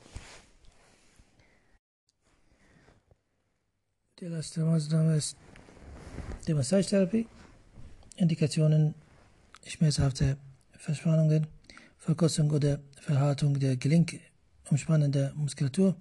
Die 4.19 4.25
letzte 4.25 4.61
Maßnahme 4.61 5.17
ist 5.17 5.35
die 6.47 6.53
Massagetherapie. 6.53 7.27
Indikationen 8.15 8.95
schmerzhafte 9.65 10.37
Verspannungen, 10.77 11.47
Verkürzung 11.97 12.49
oder 12.51 12.79
Verhärtung 13.01 13.59
der 13.59 13.75
Gelenkumspannende 13.75 15.33
Muskulatur, 15.35 15.95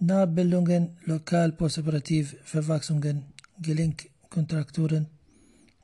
Nahbildungen, 0.00 0.96
lokal 1.04 1.52
postoperativ 1.52 2.36
Verwachsungen, 2.42 3.26
Gelenkkontrakturen, 3.60 5.06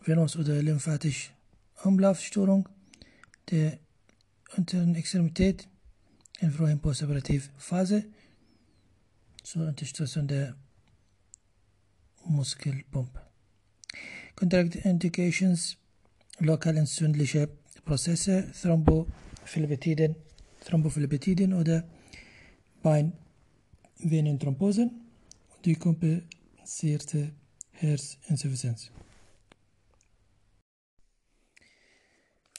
Venus- 0.08 0.36
oder 0.36 0.62
lymphatische 0.62 1.30
Umlaufstörung 1.84 2.66
der 3.50 3.78
unteren 4.56 4.94
Extremität 4.94 5.68
in 6.40 6.50
frühen 6.50 6.80
Postoperativphase 6.80 8.06
zur 9.42 9.68
Unterstützung 9.68 10.26
der 10.26 10.56
Muskelpumpe. 12.24 13.20
Contraindications, 14.34 15.76
lokal 16.38 16.78
entzündliche 16.78 17.50
Prozesse, 17.84 18.50
Thrombophlebitis, 18.62 20.14
Thrombophlebitis 20.64 21.52
oder 21.52 21.84
Beinvenenthrombosen 22.82 25.02
die 25.64 25.74
kompensierte 25.74 27.32
Herzinsuffizienz. 27.72 28.90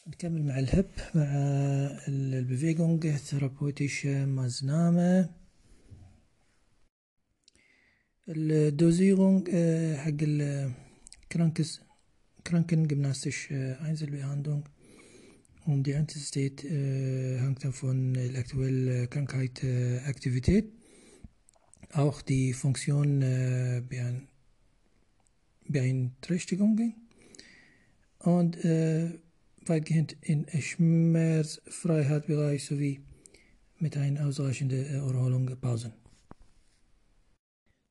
نكمل 0.08 0.42
مع 0.42 0.58
الهب 0.58 0.90
مع 1.14 1.24
البيفيجونج 2.08 3.08
ثيرابوتيشة 3.08 4.26
مازنامة 4.26 5.30
الدوزيرونج 8.28 9.48
حق 9.96 10.22
الكرانكس 10.22 11.80
Kranken 12.44 12.86
gymnastische 12.88 13.78
Einzelbehandlung 13.80 14.68
um 15.64 15.82
die 15.82 15.92
Intensität 15.92 16.62
äh, 16.62 17.38
hängt 17.40 17.62
von 17.74 18.12
der 18.12 18.38
aktuellen 18.38 19.08
Krankheit 19.08 19.64
äh, 19.64 20.00
Aktivität. 20.00 20.70
Auch 21.92 22.20
die 22.20 22.52
Funktion 22.52 23.22
äh, 23.22 23.82
Beeinträchtigungen 25.66 26.94
und 28.18 28.62
äh, 28.62 29.18
weitgehend 29.65 30.15
in 30.21 30.47
Schmerzfreiheitsbereich 30.49 32.65
sowie 32.65 33.01
mit 33.77 33.97
einer 33.97 34.27
ausreichenden 34.27 34.85
Erholung 34.85 35.49
Pausen. 35.59 35.91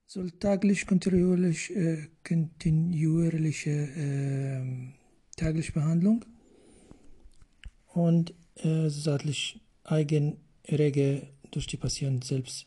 Soll 0.06 0.30
täglich 0.32 0.86
kontinuierlich, 0.86 1.70
äh, 1.76 2.08
kontinuierliche 2.26 3.70
äh, 3.70 4.62
tägliche 5.36 5.72
Behandlung 5.72 6.24
und 7.88 8.32
äh, 8.56 8.88
seitlich 8.88 9.60
Eigenrege 9.84 11.28
durch 11.50 11.66
die 11.66 11.76
Patienten 11.76 12.22
selbst. 12.22 12.66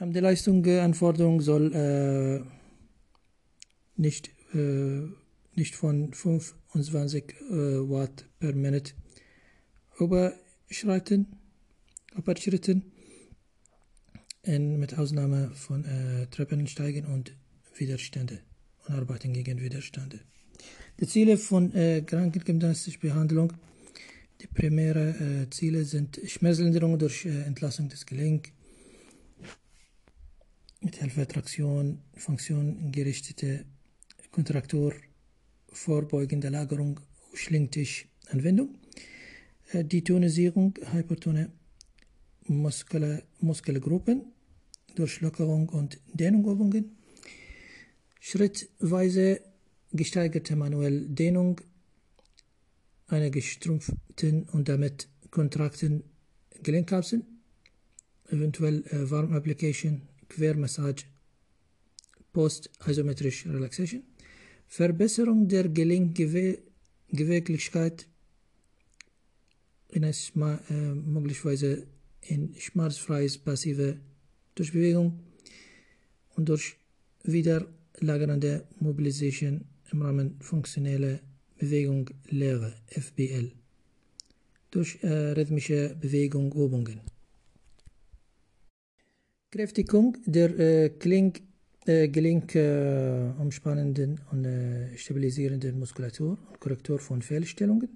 Ähm, 0.00 0.12
die 0.12 0.20
Leistungsanforderung 0.20 1.40
soll 1.40 1.72
äh, 1.74 2.40
nicht 3.96 4.30
äh, 4.54 5.08
nicht 5.54 5.74
von 5.74 6.12
25 6.12 7.24
äh, 7.32 7.54
Watt 7.90 8.26
per 8.38 8.54
Minute 8.54 8.92
überschreiten, 9.98 11.26
überschritten, 12.16 12.92
in, 14.42 14.78
mit 14.78 14.98
Ausnahme 14.98 15.50
von 15.54 15.84
äh, 15.84 16.26
Treppensteigen 16.26 17.06
und 17.06 17.36
Widerstände 17.76 18.40
und 18.86 18.94
Arbeiten 18.94 19.32
gegen 19.32 19.60
Widerstände. 19.60 20.20
Die 21.00 21.06
Ziele 21.06 21.36
von 21.36 21.72
äh, 21.74 22.02
krankengymnastischer 22.02 23.00
Behandlung, 23.00 23.52
die 24.40 24.46
primären 24.48 25.44
äh, 25.44 25.50
Ziele 25.50 25.84
sind 25.84 26.20
Schmerzlinderung 26.26 26.98
durch 26.98 27.24
äh, 27.24 27.42
Entlassung 27.42 27.88
des 27.88 28.04
Gelenks, 28.06 28.50
mit 30.80 30.96
Hilfe 30.96 31.28
Traktion, 31.28 32.00
Funktion 32.16 32.90
gerichtete 32.90 33.64
Kontraktur, 34.32 34.92
vorbeugende 35.72 36.48
Lagerung, 36.48 37.00
Schlingtisch-Anwendung, 37.34 38.78
äh, 39.72 39.84
die 39.84 40.04
Tonisierung 40.04 40.74
hypertone 40.92 41.50
Muskel 42.46 43.22
Muskelgruppen 43.40 44.22
durch 44.94 45.20
Lockerung 45.20 45.68
und 45.68 45.98
Dehnungübungen, 46.12 46.96
schrittweise 48.20 49.40
gesteigerte 49.92 50.56
manuelle 50.56 51.00
Dehnung 51.08 51.60
einer 53.08 53.30
gestrumpften 53.30 54.44
und 54.52 54.68
damit 54.68 55.08
kontrakten 55.30 56.04
Gelenkkapsel, 56.62 57.24
eventuell 58.28 58.84
äh, 58.86 59.10
Warm 59.10 59.32
Application, 59.34 60.02
Quermassage, 60.28 61.04
Post-Isometrisch 62.32 63.46
Relaxation, 63.46 64.02
Verbesserung 64.72 65.48
der 65.48 65.68
Gelenkbeweglichkeit 65.68 68.06
in 69.90 70.04
äh, 70.04 70.14
möglicherweise 70.94 71.86
in 72.22 72.54
schmerzfreies 72.58 73.36
passive 73.36 73.98
Durchbewegung 74.54 75.20
und 76.36 76.48
durch 76.48 76.76
wiederlagernde 77.22 78.64
Mobilisation 78.80 79.66
im 79.90 80.00
Rahmen 80.00 80.40
funktioneller 80.40 81.20
Bewegung 81.58 82.08
Lehre 82.30 82.72
FBL 82.88 83.52
durch 84.70 84.96
äh, 85.02 85.32
rhythmische 85.32 85.94
Bewegung 86.00 86.50
Übungen. 86.50 87.02
Kräftigung 89.50 90.16
der 90.24 90.58
äh, 90.58 90.88
Klink 90.88 91.42
äh, 91.86 92.08
Gelenk 92.08 92.54
äh, 92.54 93.30
umspannenden 93.38 94.20
und 94.30 94.44
äh, 94.44 94.96
stabilisierenden 94.96 95.78
Muskulatur 95.78 96.38
und 96.48 96.60
Korrektur 96.60 96.98
von 96.98 97.22
Fehlstellungen 97.22 97.88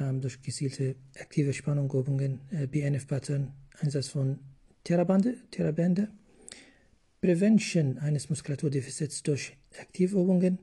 ähm, 0.00 0.20
durch 0.20 0.40
gezielte 0.42 0.96
aktive 1.20 1.52
Spannungübungen, 1.52 2.40
äh, 2.50 2.66
BNF-Pattern, 2.66 3.52
Einsatz 3.80 4.08
von 4.08 4.38
Therabande, 4.82 5.36
Therabände, 5.50 6.08
Prevention 7.20 7.98
eines 7.98 8.28
Muskulaturdefizits 8.28 9.22
durch 9.22 9.56
Aktivübungen, 9.80 10.58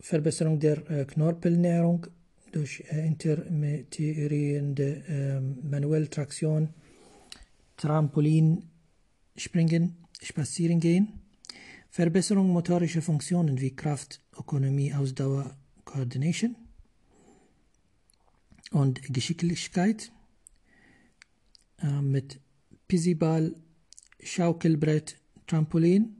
Verbesserung 0.00 0.60
der 0.60 0.88
äh, 0.90 1.04
Knorpelnährung 1.04 2.06
durch 2.52 2.84
äh, 2.90 3.06
intermittierende 3.06 5.02
äh, 5.08 5.40
manuelle 5.40 6.08
Traktion, 6.08 6.68
Trampolin, 7.76 8.70
Springen, 9.36 9.96
Spazieren 10.22 10.80
gehen, 10.80 11.20
Verbesserung 11.90 12.50
motorischer 12.50 13.02
Funktionen 13.02 13.60
wie 13.60 13.74
Kraft, 13.74 14.20
Ökonomie, 14.38 14.92
Ausdauer, 14.92 15.56
Coordination 15.84 16.56
und 18.70 19.02
Geschicklichkeit 19.12 20.12
äh, 21.78 22.02
mit 22.02 22.40
Pisiball, 22.88 23.54
Schaukelbrett, 24.22 25.16
Trampolin 25.46 26.16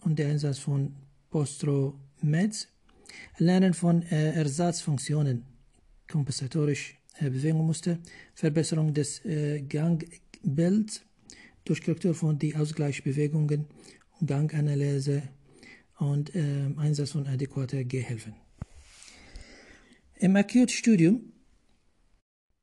und 0.00 0.18
der 0.18 0.30
Einsatz 0.30 0.58
von 0.58 0.94
Postromeds, 1.30 2.68
Lernen 3.38 3.74
von 3.74 4.02
äh, 4.02 4.32
Ersatzfunktionen, 4.32 5.44
kompensatorisch 6.08 6.98
äh, 7.18 7.30
Bewegungsmuster, 7.30 7.98
Verbesserung 8.34 8.92
des 8.94 9.24
äh, 9.24 9.60
Gangbilds 9.62 11.02
durch 11.68 11.82
Korrektur 11.82 12.14
von 12.14 12.38
die 12.38 12.54
Ausgleichsbewegungen, 12.56 13.66
Ganganalyse 14.24 15.24
und 15.98 16.34
äh, 16.34 16.70
Einsatz 16.76 17.10
von 17.10 17.26
adäquater 17.26 17.84
Gehhilfen. 17.84 18.34
Im 20.16 20.34
Acute-Studium 20.36 21.30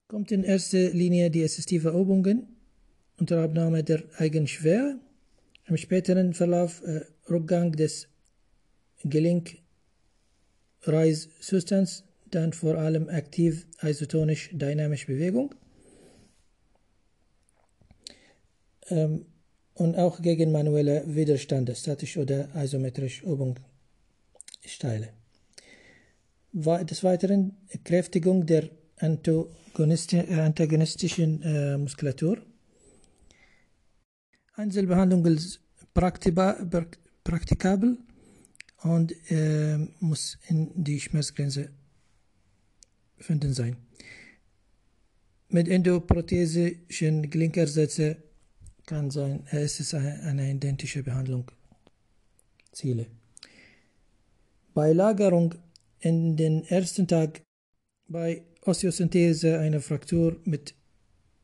kommt 0.07 0.31
in 0.31 0.43
erster 0.43 0.89
Linie 0.89 1.29
die 1.29 1.43
assistive 1.43 1.89
Übungen 1.89 2.47
unter 3.17 3.43
Abnahme 3.43 3.83
der 3.83 4.03
Eigenschwere, 4.17 4.99
im 5.67 5.77
späteren 5.77 6.33
Verlauf 6.33 6.81
äh, 6.83 7.01
Rückgang 7.29 7.71
des 7.71 8.07
Gelenkreiszustands, 9.03 12.03
dann 12.31 12.53
vor 12.53 12.77
allem 12.77 13.09
aktiv 13.09 13.67
isotonisch 13.81 14.49
dynamische 14.51 15.05
Bewegung 15.07 15.55
ähm, 18.89 19.25
und 19.73 19.95
auch 19.95 20.21
gegen 20.21 20.51
manuelle 20.51 21.03
Widerstände, 21.05 21.75
statisch 21.75 22.17
oder 22.17 22.49
isometrisch 22.55 23.23
Übungssteile. 23.23 25.09
Des 26.53 27.03
Weiteren 27.03 27.57
Kräftigung 27.83 28.45
der 28.45 28.69
antagonistischen 28.97 31.41
äh, 31.41 31.77
Muskulatur. 31.77 32.37
Einzelbehandlung 34.53 35.25
ist 35.25 35.59
praktikabel 35.93 37.97
und 38.83 39.13
äh, 39.29 39.77
muss 39.99 40.37
in 40.47 40.71
die 40.81 41.01
Schmerzgrenze 41.01 41.71
finden 43.17 43.53
sein. 43.53 43.75
Mit 45.49 45.67
endoprothesischen 45.67 47.29
Gelenkersätzen 47.29 48.15
kann 48.85 49.11
sein, 49.11 49.45
es 49.51 49.79
ist 49.79 49.93
eine 49.93 50.51
identische 50.51 51.03
Behandlung. 51.03 51.51
Ziele. 52.71 53.07
Bei 54.73 54.91
Lagerung 54.91 55.55
in 55.99 56.35
den 56.35 56.65
ersten 56.65 57.07
Tag 57.07 57.41
bei 58.07 58.43
Osteosynthese 58.61 59.59
einer 59.59 59.81
Fraktur 59.81 60.39
mit 60.43 60.75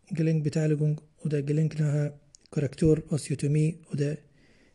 Gelenkbeteiligung 0.10 1.02
oder 1.24 1.42
gelenknahe 1.42 2.20
Korrektur, 2.50 3.02
Osteotomie 3.10 3.80
oder 3.92 4.18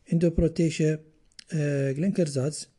endoprotheische 0.05 0.99
äh, 1.49 1.93
Gelenkersatz 1.93 2.69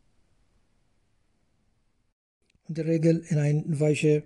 in 2.69 2.75
der 2.75 2.87
Regel 2.87 3.25
in 3.29 3.39
eine 3.39 3.65
weiche 3.81 4.23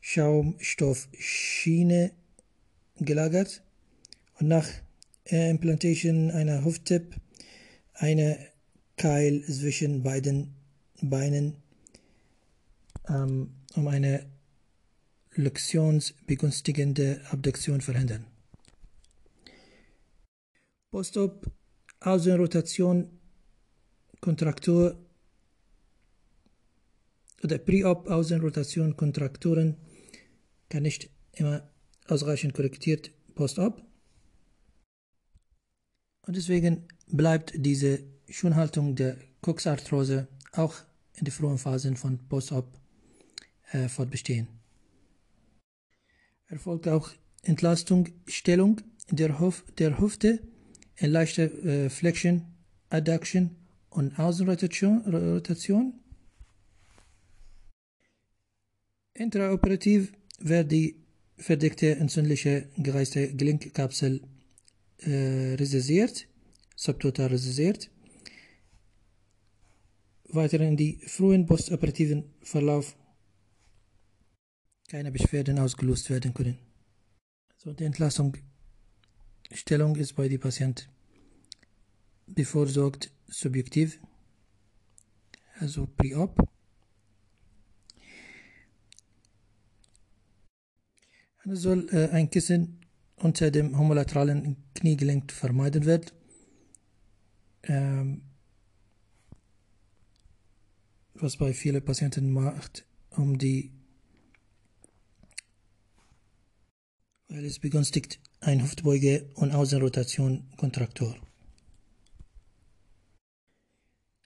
Schaumstoffschiene 0.00 2.12
gelagert 2.98 3.62
und 4.38 4.48
nach 4.48 4.66
äh, 5.24 5.50
Implantation 5.50 6.30
einer 6.30 6.64
Hufttip 6.64 7.16
eine 7.94 8.38
Keil 8.96 9.42
zwischen 9.44 10.02
beiden 10.02 10.54
Beinen, 11.02 11.56
ähm, 13.08 13.54
um 13.74 13.88
eine 13.88 14.26
lektionsbegünstigende 15.34 17.20
Abduktion 17.30 17.80
verhindern. 17.80 18.26
Postop 20.90 21.50
Außenrotation 22.00 23.10
Kontraktur 24.20 24.96
oder 27.42 27.58
Pre-Op 27.58 28.08
Außenrotation 28.08 28.96
Kontrakturen 28.96 29.76
kann 30.70 30.82
nicht 30.82 31.10
immer 31.32 31.68
ausreichend 32.06 32.54
korrigiert 32.54 33.10
Post-Op. 33.34 33.85
Und 36.26 36.36
deswegen 36.36 36.88
bleibt 37.06 37.52
diese 37.54 38.00
Schonhaltung 38.28 38.96
der 38.96 39.16
Coxarthrose 39.40 40.26
auch 40.52 40.74
in 41.14 41.24
den 41.24 41.32
frühen 41.32 41.58
Phasen 41.58 41.96
von 41.96 42.18
Post-Op 42.28 42.66
äh, 43.70 43.88
fortbestehen. 43.88 44.48
Erfolgt 46.48 46.88
auch 46.88 47.10
Entlastung, 47.42 48.08
Stellung 48.26 48.80
der, 49.10 49.38
Huf, 49.38 49.64
der 49.78 50.00
Hüfte 50.00 50.40
in 50.96 51.10
leichter 51.10 51.44
äh, 51.64 51.90
Flexion, 51.90 52.42
Adduction 52.90 53.56
und 53.90 54.18
Außenrotation. 54.18 55.02
Rotation. 55.02 55.94
Intraoperativ 59.14 60.12
wird 60.38 60.72
die 60.72 60.96
verdeckte 61.38 61.96
entzündliche 61.96 62.68
gereiste 62.76 63.34
Gelenkkapsel 63.34 64.22
äh, 64.98 65.54
resisiert, 65.54 66.26
subtotal 66.74 67.28
resisiert. 67.28 67.90
Weiter 70.28 70.60
in 70.60 70.76
die 70.76 70.98
frühen 71.06 71.46
postoperativen 71.46 72.24
Verlauf 72.42 72.96
keine 74.88 75.10
Beschwerden 75.10 75.58
ausgelöst 75.58 76.10
werden 76.10 76.34
können. 76.34 76.58
Also 77.54 77.72
die 77.72 77.84
Entlassung 77.84 78.36
Stellung 79.52 79.96
ist 79.96 80.14
bei 80.14 80.28
dem 80.28 80.40
Patient 80.40 80.88
bevorzugt 82.26 83.12
subjektiv, 83.28 84.00
also 85.60 85.86
pre-op. 85.86 86.48
Es 91.44 91.60
soll 91.60 91.88
äh, 91.92 92.08
ein 92.10 92.28
Kissen 92.28 92.80
unter 93.15 93.51
dem 93.51 93.77
homolateralen 93.77 94.57
Kniegelenk 94.73 95.31
vermeiden 95.31 95.85
werden. 95.85 96.11
Ähm, 97.63 98.21
was 101.13 101.37
bei 101.37 101.53
vielen 101.53 101.83
Patienten 101.85 102.31
macht, 102.31 102.85
um 103.11 103.37
die, 103.37 103.71
weil 107.27 107.45
es 107.45 107.59
begünstigt 107.59 108.19
ein 108.39 108.63
Hüftbeuge 108.63 109.29
und 109.35 109.53
Außenrotation 109.53 110.49
Kontraktor. 110.57 111.15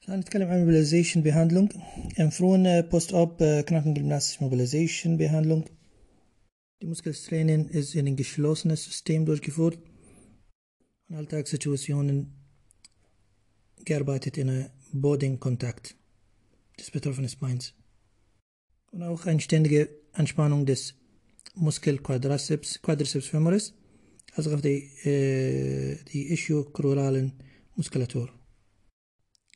هنتكلم 0.08 0.50
عن 0.50 0.60
Mobilization 0.60 1.24
Behandlung. 1.24 1.70
Empfohlene 2.16 2.84
Post-Op 2.84 3.40
Krankengymnastische 3.40 4.44
Mobilization 4.44 5.18
Behandlung. 5.18 5.66
die 6.81 6.87
Muskeltraining 6.87 7.69
ist 7.69 7.95
in 7.95 8.07
ein 8.07 8.17
geschlossenes 8.17 8.85
System 8.85 9.27
durchgeführt. 9.27 9.79
In 11.09 11.17
Alltagssituationen 11.17 12.33
gearbeitet 13.85 14.39
in 14.39 14.49
einem 14.49 14.71
Bodenkontakt 14.93 15.95
des 16.79 16.91
betroffenen 16.91 17.31
Beins. 17.39 17.75
Und 18.93 19.03
auch 19.03 19.27
eine 19.27 19.41
ständige 19.41 19.91
Anspannung 20.13 20.65
des 20.65 20.95
Muskelquadriceps 21.55 22.81
Quadriceps 22.81 23.27
femoris, 23.27 23.75
also 24.35 24.55
auf 24.55 24.63
die, 24.63 24.91
äh, 25.05 26.03
die 26.05 26.33
ischiokruralen 26.33 27.33
Muskulatur. 27.75 28.31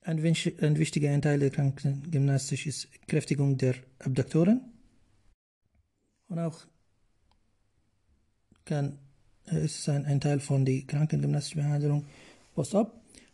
Ein, 0.03 0.19
ein 0.19 0.79
wichtiger 0.79 1.19
Teil 1.21 1.39
der 1.39 1.51
Krankengymnastik 1.51 2.67
ist 2.67 2.89
Kräftigung 3.07 3.57
der 3.57 3.77
Abduktoren 4.01 4.61
und 6.29 6.39
auch 6.39 6.67
kann, 8.65 8.99
äh, 9.47 9.65
ist 9.65 9.89
ein, 9.89 10.05
ein 10.07 10.21
Teil 10.21 10.41
von 10.41 10.65
der 10.65 10.83
Krankengymnastischen 10.83 11.63
Behandlung 11.63 12.05
post-op. 12.55 12.93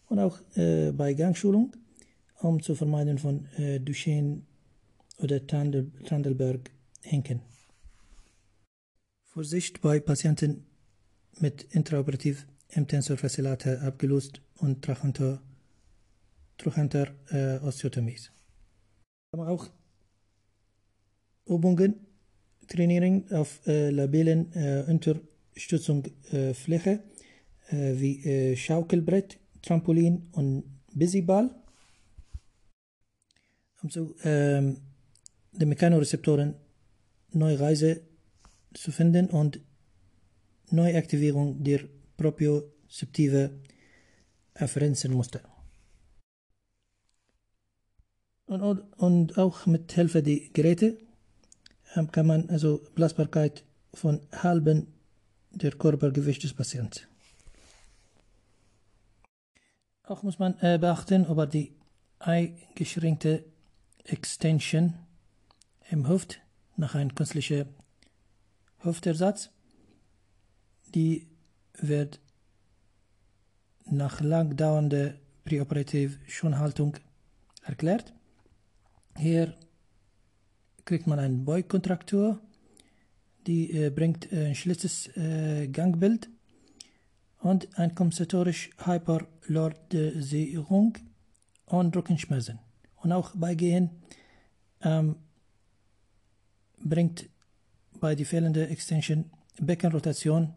und 0.09 0.19
auch 0.19 0.39
äh, 0.57 0.93
bei 0.93 1.15
Gangschulung, 1.15 1.73
um 2.41 2.63
zu 2.63 2.75
vermeiden 2.75 3.19
von 3.19 3.47
äh, 3.57 3.79
Duchenne 3.81 4.43
oder 5.19 5.47
Tandel, 5.47 5.93
Tandelberg-Hinken. 6.07 7.41
Vorsicht 9.25 9.81
bei 9.81 10.01
Patienten 10.01 10.67
mit 11.39 11.63
intraoperativ 11.71 12.47
M-Tensor 12.69 13.17
Facilitator 13.17 13.83
abgelöst 13.83 14.41
und 14.59 14.83
Trochanter, 14.83 15.41
Trochanter 16.59 17.09
äh, 17.31 17.59
Osteotomies. 17.59 18.31
Aber 19.33 19.49
auch 19.49 19.69
Übungen 21.47 22.07
trainieren 22.71 23.31
auf 23.33 23.61
äh, 23.67 23.91
labilen 23.91 24.51
äh, 24.55 24.85
Unterstützungsfläche 24.89 27.03
äh, 27.69 28.01
wie 28.01 28.25
äh, 28.25 28.57
Schaukelbrett, 28.57 29.39
Trampolin 29.61 30.31
und 30.33 30.65
Busyball. 30.95 31.55
Um 33.83 33.91
so 33.91 34.15
ähm, 34.25 34.79
die 35.53 35.67
Mechanorezeptoren 35.67 36.55
neue 37.33 37.61
Reise 37.61 38.01
zu 38.75 38.93
finden 38.93 39.29
und 39.29 39.61
Neuaktivierung 40.71 41.65
der 41.65 41.81
propriozeptive 42.17 43.51
Afferenzenmuster. 44.55 45.41
Und, 48.47 48.63
und, 48.63 48.81
und 48.99 49.39
auch 49.39 49.67
mit 49.67 49.93
Hilfe 49.93 50.23
der 50.23 50.39
Geräte 50.53 50.99
kann 52.13 52.27
man 52.27 52.49
also 52.51 52.81
Belastbarkeit 52.95 53.65
von 53.95 54.21
halben 54.33 54.87
der 55.51 55.73
Körpergewicht 55.73 56.43
des 56.43 56.55
Patienten. 56.55 57.01
Auch 60.05 60.23
muss 60.23 60.39
man 60.39 60.59
äh, 60.61 60.79
beachten, 60.79 61.27
ob 61.27 61.39
er 61.39 61.47
die 61.47 61.73
eingeschränkte 62.19 63.45
Extension 64.05 64.95
im 65.91 66.09
Hüft 66.09 66.41
nach 66.77 66.95
einem 66.95 67.15
künstlichen 67.15 67.69
Hüftersatz, 68.79 69.51
die 70.95 71.29
wird 71.75 72.21
nach 73.85 74.21
lang 74.21 74.57
dauernder 74.57 75.15
präoperativ 75.45 76.19
Schonhaltung 76.27 76.97
erklärt. 77.63 78.13
Hier 79.17 79.55
kriegt 80.85 81.07
man 81.07 81.19
eine 81.19 81.37
Beugkontraktur, 81.37 82.41
die 83.47 83.73
äh, 83.73 83.91
bringt 83.91 84.33
ein 84.33 84.55
schlechtes 84.55 85.09
äh, 85.17 85.69
Gangbild 85.69 86.29
und 87.39 87.79
eine 87.79 87.95
kompensatorisch 87.95 88.71
Hyperlordisierung 88.85 90.99
und 91.67 91.97
Rückenschmerzen. 91.97 92.59
Und 92.97 93.13
auch 93.13 93.33
bei 93.35 93.55
Gehen 93.55 93.91
ähm, 94.83 95.17
bringt 96.83 97.29
bei 97.99 98.15
die 98.15 98.25
fehlende 98.25 98.69
Extension 98.69 99.31
Beckenrotation 99.59 100.55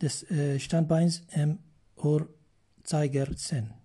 des 0.00 0.28
äh, 0.30 0.58
Standbeins 0.58 1.22
im 1.32 1.58
Uhrzeigersinn. 1.96 3.79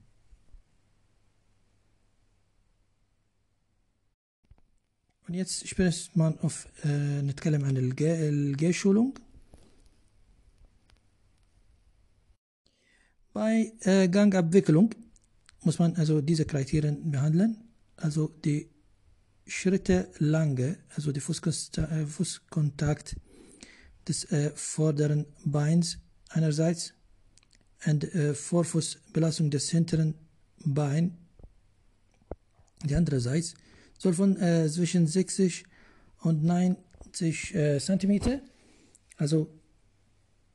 Und 5.27 5.35
jetzt 5.35 5.69
spricht 5.69 6.17
man 6.17 6.39
auf 6.41 6.67
نتكلم 6.85 7.65
عن 7.65 7.77
الجيشولung. 7.77 9.19
Bei 13.33 13.73
äh, 13.83 14.09
Gangabwicklung 14.09 14.93
muss 15.63 15.79
man 15.79 15.95
also 15.97 16.21
diese 16.21 16.45
Kriterien 16.47 17.11
behandeln, 17.13 17.57
also 17.97 18.29
die 18.45 18.69
Schritte 19.47 20.09
lange, 20.19 20.79
also 20.97 21.13
die 21.13 21.21
Fußkontakt 21.21 23.17
des 24.09 24.25
äh, 24.33 24.51
vorderen 24.57 25.27
Beins 25.45 25.99
einerseits 26.29 26.93
und 27.87 28.03
äh, 28.15 28.35
Vorfußbelastung 28.35 29.51
des 29.51 29.71
hinteren 29.71 30.15
Beins 30.65 31.13
die 32.85 32.95
andererseits 32.95 33.55
soll 33.98 34.14
von 34.14 34.40
äh, 34.42 34.70
zwischen 34.70 35.08
60 35.08 35.66
und 36.22 36.44
90 36.44 37.56
äh, 37.56 37.80
cm, 37.80 38.42
also 39.18 39.50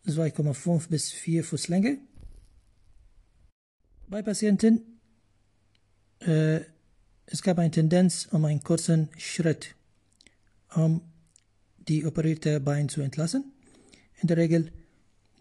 2,5 0.07 0.89
bis 0.89 1.11
4 1.11 1.45
Fuß 1.45 1.69
Länge. 1.69 1.99
Bei 4.09 4.23
Patienten 4.23 5.01
äh, 6.21 6.61
es 7.33 7.43
gab 7.43 7.59
eine 7.59 7.71
Tendenz 7.71 8.27
um 8.33 8.45
einen 8.45 8.63
kurzen 8.63 9.09
Schritt, 9.17 9.77
um 10.75 11.01
die 11.79 12.05
operierte 12.05 12.59
Bein 12.61 12.89
zu 12.89 13.01
entlassen. 13.03 13.53
In 14.21 14.27
der 14.27 14.37
Regel 14.37 14.73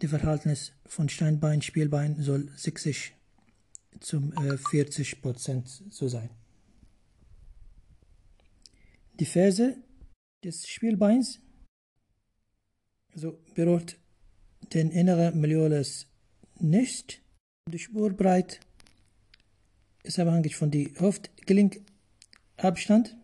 die 0.01 0.07
Verhältnis 0.07 0.71
von 0.85 1.09
Steinbein, 1.09 1.61
Spielbein 1.61 2.21
soll 2.21 2.49
60 2.55 3.13
zum 3.99 4.31
äh, 4.33 4.57
40 4.57 5.21
Prozent 5.21 5.67
so 5.89 6.07
sein. 6.07 6.29
Die 9.19 9.25
Ferse 9.25 9.75
des 10.43 10.67
Spielbeins 10.67 11.39
also 13.13 13.37
berührt 13.53 13.99
den 14.73 14.89
inneren 14.91 15.39
Malleolus 15.41 16.07
nicht. 16.59 17.21
Die 17.69 17.79
Spurbreite 17.79 18.59
ist 20.03 20.19
abhängig 20.19 20.55
von 20.55 20.71
der 20.71 20.87
Hüftgelenkabstand 20.97 23.17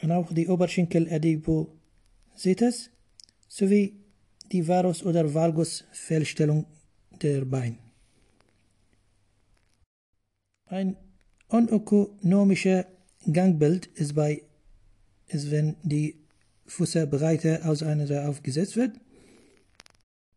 und 0.00 0.12
auch 0.12 0.32
die 0.32 0.48
Oberschenkel-Adipositas 0.48 2.90
sowie 3.48 4.00
die 4.50 4.66
Varus- 4.66 5.04
oder 5.04 5.34
Valgus-Fehlstellung 5.34 6.64
der 7.20 7.44
Beine. 7.44 7.76
Ein 10.66 10.96
unökonomischer 11.48 12.86
Gangbild 13.26 13.86
ist 13.86 14.14
bei 14.14 14.42
ist, 15.26 15.50
wenn 15.50 15.76
die 15.82 16.18
Füße 16.66 17.06
breiter 17.06 17.68
auseinander 17.68 18.28
aufgesetzt 18.28 18.76
wird. 18.76 18.98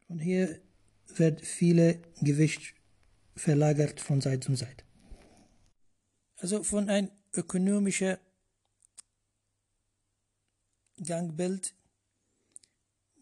Und 0.08 0.20
hier 0.20 0.60
wird 1.16 1.46
viele 1.46 2.02
Gewicht 2.22 2.74
verlagert 3.36 4.00
von 4.00 4.22
Seite 4.22 4.48
zu 4.48 4.56
Seite. 4.56 4.84
Also 6.38 6.64
von 6.64 6.90
ein 6.90 7.12
ökonomischer 7.34 8.20
Gangbild 10.98 11.74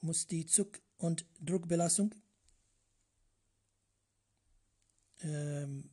muss 0.01 0.28
die 0.28 0.45
Zug- 0.45 0.82
und 0.97 1.26
Druckbelastung 1.39 2.16
ähm, 5.22 5.89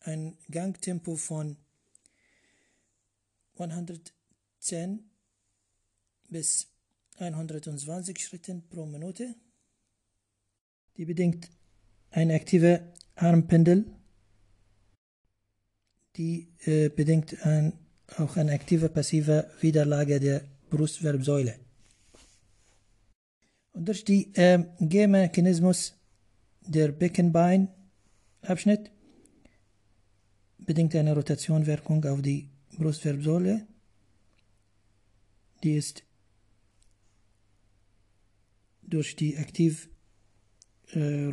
ein 0.00 0.38
Gangtempo 0.50 1.16
von 1.16 1.56
110 3.58 5.10
bis 6.28 6.68
120 7.18 8.18
Schritten 8.18 8.68
pro 8.68 8.86
Minute. 8.86 9.34
Die 10.96 11.04
bedingt 11.04 11.48
eine 12.10 12.34
aktive 12.34 12.92
Armpendel, 13.14 13.86
die 16.16 16.48
äh, 16.64 16.88
bedingt 16.88 17.44
ein, 17.44 17.72
auch 18.16 18.36
eine 18.36 18.52
aktive 18.52 18.88
passive 18.88 19.50
Widerlage 19.60 20.20
der 20.20 20.42
Brustwirbelsäule. 20.70 21.58
Und 23.72 23.86
durch 23.86 24.04
die 24.04 24.34
äh, 24.34 24.64
Gehmechanismus 24.80 25.94
der 26.66 26.88
Beckenbeinabschnitt 26.88 28.90
bedingt 30.58 30.94
eine 30.96 31.14
Rotationwirkung 31.14 32.04
auf 32.04 32.20
die 32.20 32.50
Brustwirbelsäule. 32.78 33.66
Die 35.62 35.74
ist 35.74 36.04
durch 38.82 39.16
die 39.16 39.36
aktiv 39.36 39.90
äh, 40.92 41.30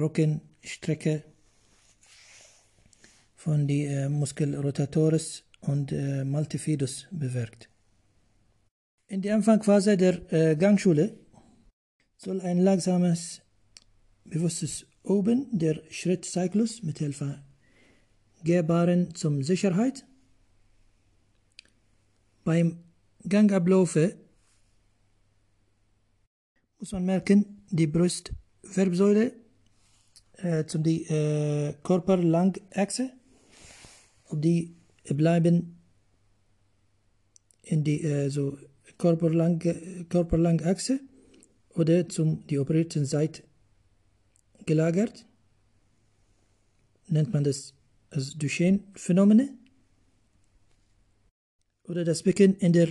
von 3.36 3.68
die 3.68 3.86
äh, 3.86 4.10
Muskel 4.10 4.56
rotatoris 4.56 5.43
und 5.62 5.91
äh, 5.91 6.26
multifidus 6.26 7.08
bewirkt. 7.12 7.70
In 9.08 9.22
der 9.22 9.36
Anfangsphase 9.36 9.98
der 9.98 10.34
äh, 10.34 10.56
Gangschule 10.56 11.18
soll 12.18 12.41
ein 12.41 12.60
langsames, 12.60 13.41
bewusstes 14.24 14.88
Oben 15.04 15.48
der 15.52 15.84
Schrittzyklus 15.91 16.82
mit 16.82 16.98
Hilfe 16.98 17.43
Gehbaren 18.43 19.14
zum 19.14 19.43
Sicherheit 19.43 20.06
beim 22.46 22.78
Gangablaufe 23.28 24.16
muss 26.80 26.91
man 26.91 27.06
merken, 27.06 27.64
die 27.72 27.88
Brustwirbelsäule 27.88 29.34
äh, 30.38 30.66
zum 30.66 30.84
die 30.84 31.04
äh, 31.06 31.74
Körperlangachse. 31.84 33.12
Die 34.32 34.76
bleiben 35.06 35.78
in 37.64 37.84
die 37.84 38.04
äh, 38.04 38.30
so 38.30 38.58
Körperlang, 38.98 39.60
Körperlangachse 40.10 41.00
oder 41.70 42.08
zum 42.08 42.46
die 42.48 42.60
operierten 42.60 43.06
Seite 43.06 43.43
gelagert. 44.66 45.26
Nennt 47.08 47.34
man 47.34 47.43
das 47.43 47.74
als 48.12 48.38
Duchenne-Phänomene. 48.38 49.50
Oder 51.88 52.04
das 52.04 52.24
Becken 52.24 52.56
in 52.56 52.74
der 52.74 52.90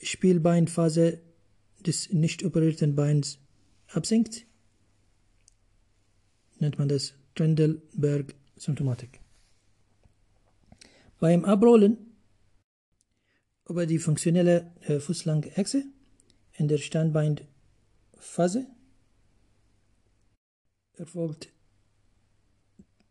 Spielbeinphase 0.00 1.20
des 1.86 2.12
nicht 2.12 2.44
operierten 2.44 2.94
Beins 2.94 3.38
absinkt, 3.88 4.46
nennt 6.58 6.78
man 6.78 6.88
das 6.88 7.14
Trendelberg-Symptomatik. 7.34 9.20
Beim 11.18 11.44
Abrollen 11.44 11.98
über 13.68 13.86
die 13.86 13.98
funktionelle 13.98 14.72
äh, 14.82 14.98
fußlange 14.98 15.52
Achse 15.56 15.84
in 16.54 16.68
der 16.68 16.78
Standbeinphase 16.78 18.66
erfolgt 20.94 21.50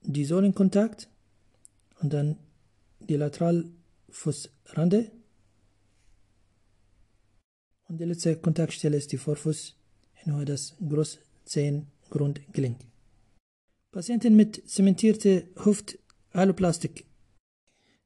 die 0.03 0.25
Sohlenkontakt 0.25 1.09
und 2.01 2.13
dann 2.13 2.37
die 2.99 3.15
Lateralfußrande 4.11 5.11
und 7.87 7.99
die 7.99 8.05
letzte 8.05 8.35
Kontaktstelle 8.37 8.97
ist 8.97 9.11
die 9.11 9.17
Vorfuß, 9.17 9.75
nur 10.25 10.45
das 10.45 10.75
Großzehengrundgelenk. 10.87 12.79
Patienten 13.91 14.35
mit 14.35 14.69
zementierter 14.69 15.43
Hüft-Alloplastik 15.55 17.05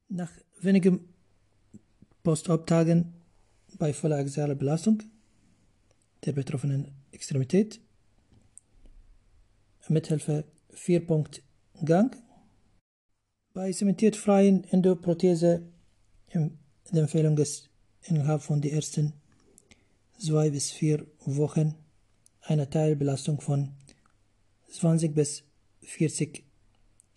nach 0.08 0.32
wenigen 0.60 1.08
Post-Op-Tagen 2.22 3.12
bei 3.78 3.92
voller 3.92 4.16
axialer 4.18 4.54
Belastung 4.54 5.02
der 6.24 6.32
betroffenen 6.32 6.90
Extremität 7.12 7.80
mithilfe 9.88 10.44
4-Punkt-Gang. 10.74 12.16
Bei 13.54 13.70
zementiert 13.70 14.16
freien 14.16 14.64
Endoprothese 14.64 15.62
die 16.34 16.98
Empfehlung 16.98 17.38
ist 17.38 17.70
innerhalb 18.02 18.42
von 18.42 18.60
den 18.60 18.72
ersten 18.72 19.14
zwei 20.18 20.50
bis 20.50 20.70
vier 20.70 21.06
Wochen 21.24 21.74
eine 22.42 22.70
Teilbelastung 22.70 23.40
von 23.40 23.74
20 24.68 25.14
bis 25.14 25.42
40 25.82 26.44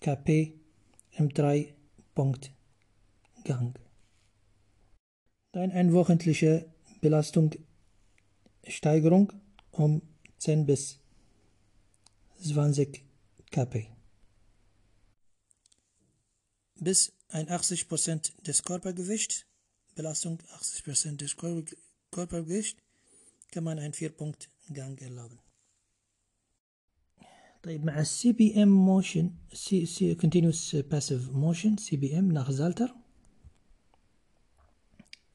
kp 0.01 0.53
im 1.12 1.30
3-Punkt-Gang. 1.30 3.78
Dann 5.51 5.72
eine 5.72 5.93
wöchentliche 5.93 6.72
Belastungssteigerung 7.01 9.34
um 9.72 10.01
10 10.38 10.66
bis 10.66 10.99
20 12.41 13.03
kp. 13.51 13.88
Bis 16.80 17.12
ein 17.28 17.49
80% 17.49 18.32
des 18.47 18.62
Körpergewichts, 18.62 19.47
Belastung 19.95 20.38
80% 20.61 21.16
des 21.16 21.36
Körpergewichts, 22.11 22.80
kann 23.51 23.64
man 23.64 23.78
einen 23.78 23.95
Vier-Punkt-Gang 23.95 25.01
erlauben. 25.01 25.38
طيب 27.64 27.84
مع 27.84 28.01
السي 28.01 28.32
بي 28.32 28.62
ام 28.62 28.68
موشن 28.68 29.30
سي 29.53 29.86
سي 29.86 30.14
continuous 30.14 30.76
passive 30.92 31.32
motion 31.32 31.76
سي 31.78 31.97
بي 31.97 32.18
ام 32.18 32.38
nach 32.38 32.51
Salter 32.51 32.88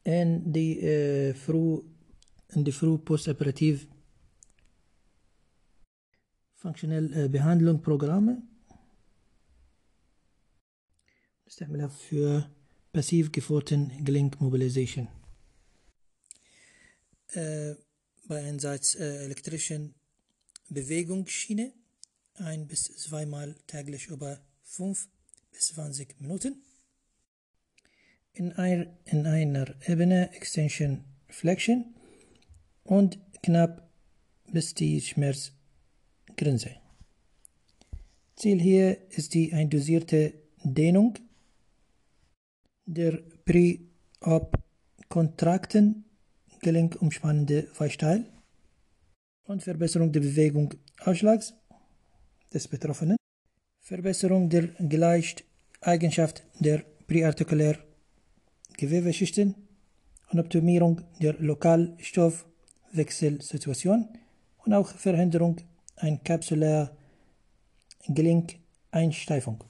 en 0.05 0.51
die 0.53 0.77
uh, 0.77 1.33
through 1.45 1.83
in 2.55 2.63
die 2.63 2.71
through 2.71 2.97
postoperativ 3.09 3.87
functional 6.55 7.05
uh, 7.17 7.27
Behandlung 7.27 7.81
Programme 7.81 8.33
نستعملها 11.53 11.87
für 11.87 12.49
passiv 12.93 13.31
geforten 13.31 14.03
Gelenkmobilisation 14.03 15.07
äh, 17.33 17.75
bei 18.27 18.43
einerseits 18.43 18.95
äh, 18.95 19.25
elektrischen 19.25 19.95
Bewegungsschiene 20.69 21.73
ein 22.35 22.67
bis 22.67 22.83
zweimal 22.83 23.55
täglich 23.67 24.07
über 24.07 24.39
5 24.63 25.09
bis 25.51 25.67
20 25.69 26.21
Minuten. 26.21 26.63
In, 28.33 28.53
ein, 28.53 28.97
in 29.05 29.25
einer 29.25 29.75
Ebene 29.87 30.31
Extension 30.33 31.03
Flexion 31.27 31.93
und 32.83 33.19
knapp 33.43 33.89
bis 34.51 34.73
die 34.73 35.01
Schmerzgrenze. 35.01 36.75
Ziel 38.35 38.59
hier 38.61 38.97
ist 39.09 39.33
die 39.33 39.53
eindosierte 39.53 40.33
Dehnung 40.63 41.15
der 42.86 43.20
Pre-Op-Kontrakten 43.44 46.04
gelenkumspannende 46.60 47.68
Weichteil 47.78 48.26
und 49.44 49.62
Verbesserung 49.62 50.10
der 50.12 50.20
Bewegung 50.20 50.74
Ausschlags 51.00 51.54
des 52.52 52.68
Betroffenen, 52.68 53.16
Verbesserung 53.80 54.48
der 54.48 54.68
Gleicheigenschaft 54.88 56.44
der 56.58 56.84
präartikulär 57.06 57.78
Gewebeschichten 58.76 59.54
und 60.30 60.40
Optimierung 60.40 61.02
der 61.20 61.34
Lokalstoffwechselsituation 61.38 64.08
und 64.64 64.72
auch 64.72 64.88
Verhinderung 64.88 65.60
einer 65.96 66.16
kapsulär 66.18 66.96
Gelenkeinsteifung. 68.08 69.62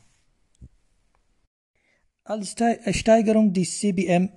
Als 2.26 2.56
Steigerung 2.92 3.52
des 3.52 3.78
CBM 3.78 4.30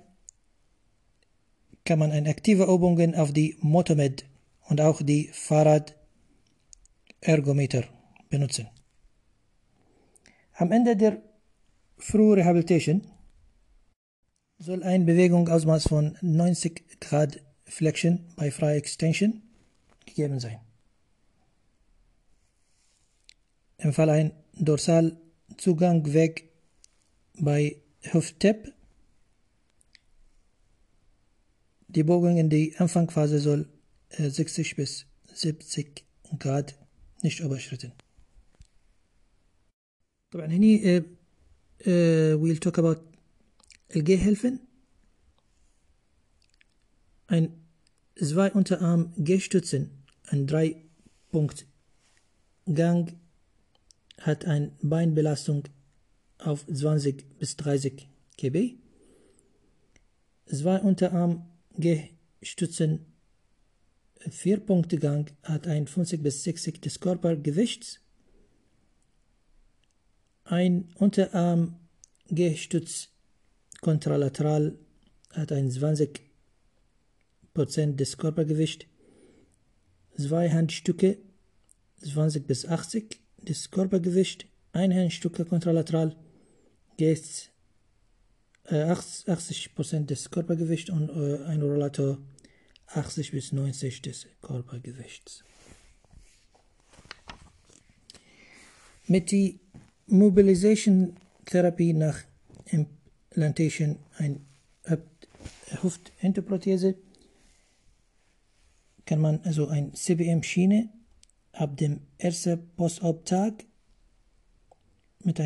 kann 1.86 1.98
man 1.98 2.12
eine 2.12 2.28
aktive 2.28 2.64
Übungen 2.64 3.14
auf 3.14 3.32
die 3.32 3.56
Motomed 3.60 4.26
und 4.68 4.82
auch 4.82 5.00
die 5.00 5.30
Fahrradergometer 5.32 7.84
benutzen. 8.28 8.68
Am 10.52 10.70
Ende 10.70 10.98
der 10.98 11.22
Frührehabilitation 11.96 13.10
soll 14.58 14.82
ein 14.82 15.06
Bewegungsausmaß 15.06 15.88
von 15.88 16.18
90 16.20 17.00
Grad 17.00 17.40
Flexion 17.64 18.26
bei 18.36 18.50
freier 18.50 18.76
Extension 18.76 19.40
gegeben 20.04 20.40
sein. 20.40 20.60
Im 23.78 23.94
Fall 23.94 24.10
ein 24.10 24.32
Dorsalzugangweg 24.58 26.48
bei 27.39 27.77
Hüfttap 28.01 28.73
Die 31.87 32.03
Bogen 32.03 32.37
in 32.37 32.49
die 32.49 32.75
Anfangsphase 32.77 33.39
soll 33.39 33.67
60 34.09 34.75
bis 34.75 35.05
70 35.33 36.03
Grad 36.39 36.75
nicht 37.21 37.39
überschritten. 37.39 37.91
طبعا 40.31 40.45
هني 40.45 40.81
uh, 40.81 41.03
uh, 41.85 42.37
we'll 42.41 42.59
talk 42.59 42.79
about 42.79 43.01
الجههilfen 43.95 44.59
ein 47.27 47.49
zwei 48.15 48.51
Unterarm 48.51 49.13
Gehstützen 49.17 49.91
ein 50.27 50.47
drei 50.47 50.75
Punkt 51.31 51.67
Gang 52.65 53.13
hat 54.19 54.45
eine 54.45 54.71
Beinbelastung 54.81 55.63
auf 56.38 56.66
20 56.66 57.38
bis 57.38 57.56
30 57.56 58.08
kb. 58.36 58.74
Zwei 60.46 60.80
Unterarm 60.80 61.46
Gehstützen 61.76 63.06
Vier-Punkte-Gang 64.30 65.32
hat 65.42 65.66
ein 65.66 65.86
50 65.86 66.22
bis 66.22 66.44
60 66.44 66.80
des 66.80 67.00
Körpergewichts. 67.00 68.00
Ein 70.44 70.90
Unterarm-Gehstütz 70.94 73.08
kontralateral 73.80 74.78
hat 75.32 75.52
ein 75.52 75.70
20% 75.70 76.20
des 77.96 78.18
Körpergewichts. 78.18 78.86
Zwei 80.16 80.50
Handstücke 80.50 81.18
20 82.02 82.46
bis 82.46 82.66
80 82.66 83.20
des 83.38 83.70
Körpergewichts. 83.70 84.46
Ein 84.72 84.92
Handstücke 84.94 85.44
kontralateral 85.44 86.16
geht 86.98 87.50
80% 88.66 90.04
des 90.04 90.30
Körpergewichts 90.30 90.90
und 90.90 91.10
ein 91.10 91.62
Rollator 91.62 92.18
80 92.88 93.30
bis 93.30 93.52
90 93.52 94.02
des 94.02 94.26
Körpergewichts. 94.42 95.42
Mit 99.06 99.32
der 99.32 99.54
Mobilisation 100.06 101.16
Therapie 101.46 101.94
nach 101.94 102.20
Implantation 102.66 103.98
ein 104.18 104.44
Hüftendoprothese 105.82 106.96
kann 109.06 109.20
man 109.20 109.40
also 109.44 109.68
ein 109.68 109.94
CBM-Schiene 109.94 110.90
ab 111.52 111.76
dem 111.78 112.00
ersten 112.18 112.68
Post-Op-Tag 112.76 113.64
mit 115.24 115.40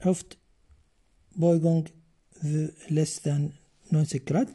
einer 0.00 0.10
Hüftbeugung 0.10 1.88
less 2.88 3.22
than 3.22 3.54
90 3.90 4.26
Grad. 4.26 4.48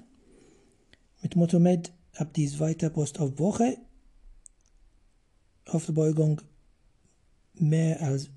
Mit 1.22 1.36
Motomed 1.36 1.92
ab 2.16 2.34
die 2.34 2.48
zweite 2.48 2.90
Post-Op-Woche 2.90 3.78
Hüftbeugung 5.66 6.42
mehr 7.54 8.02
als 8.02 8.30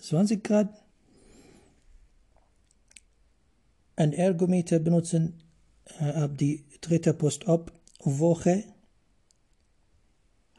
20 0.00 0.42
Grad. 0.42 0.68
Ein 3.96 4.12
Ergometer 4.12 4.78
benutzen 4.78 5.42
äh, 6.00 6.04
ab 6.04 6.38
die 6.38 6.64
dritte 6.80 7.12
Post-Op-Woche 7.14 8.64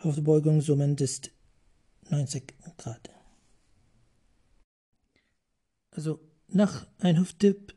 Hüftbeugung 0.04 0.62
zumindest 0.62 1.32
90 2.10 2.54
Grad. 2.78 3.21
Also 5.92 6.20
nach 6.48 6.88
einem 7.00 7.22
Hüfttipp, 7.22 7.74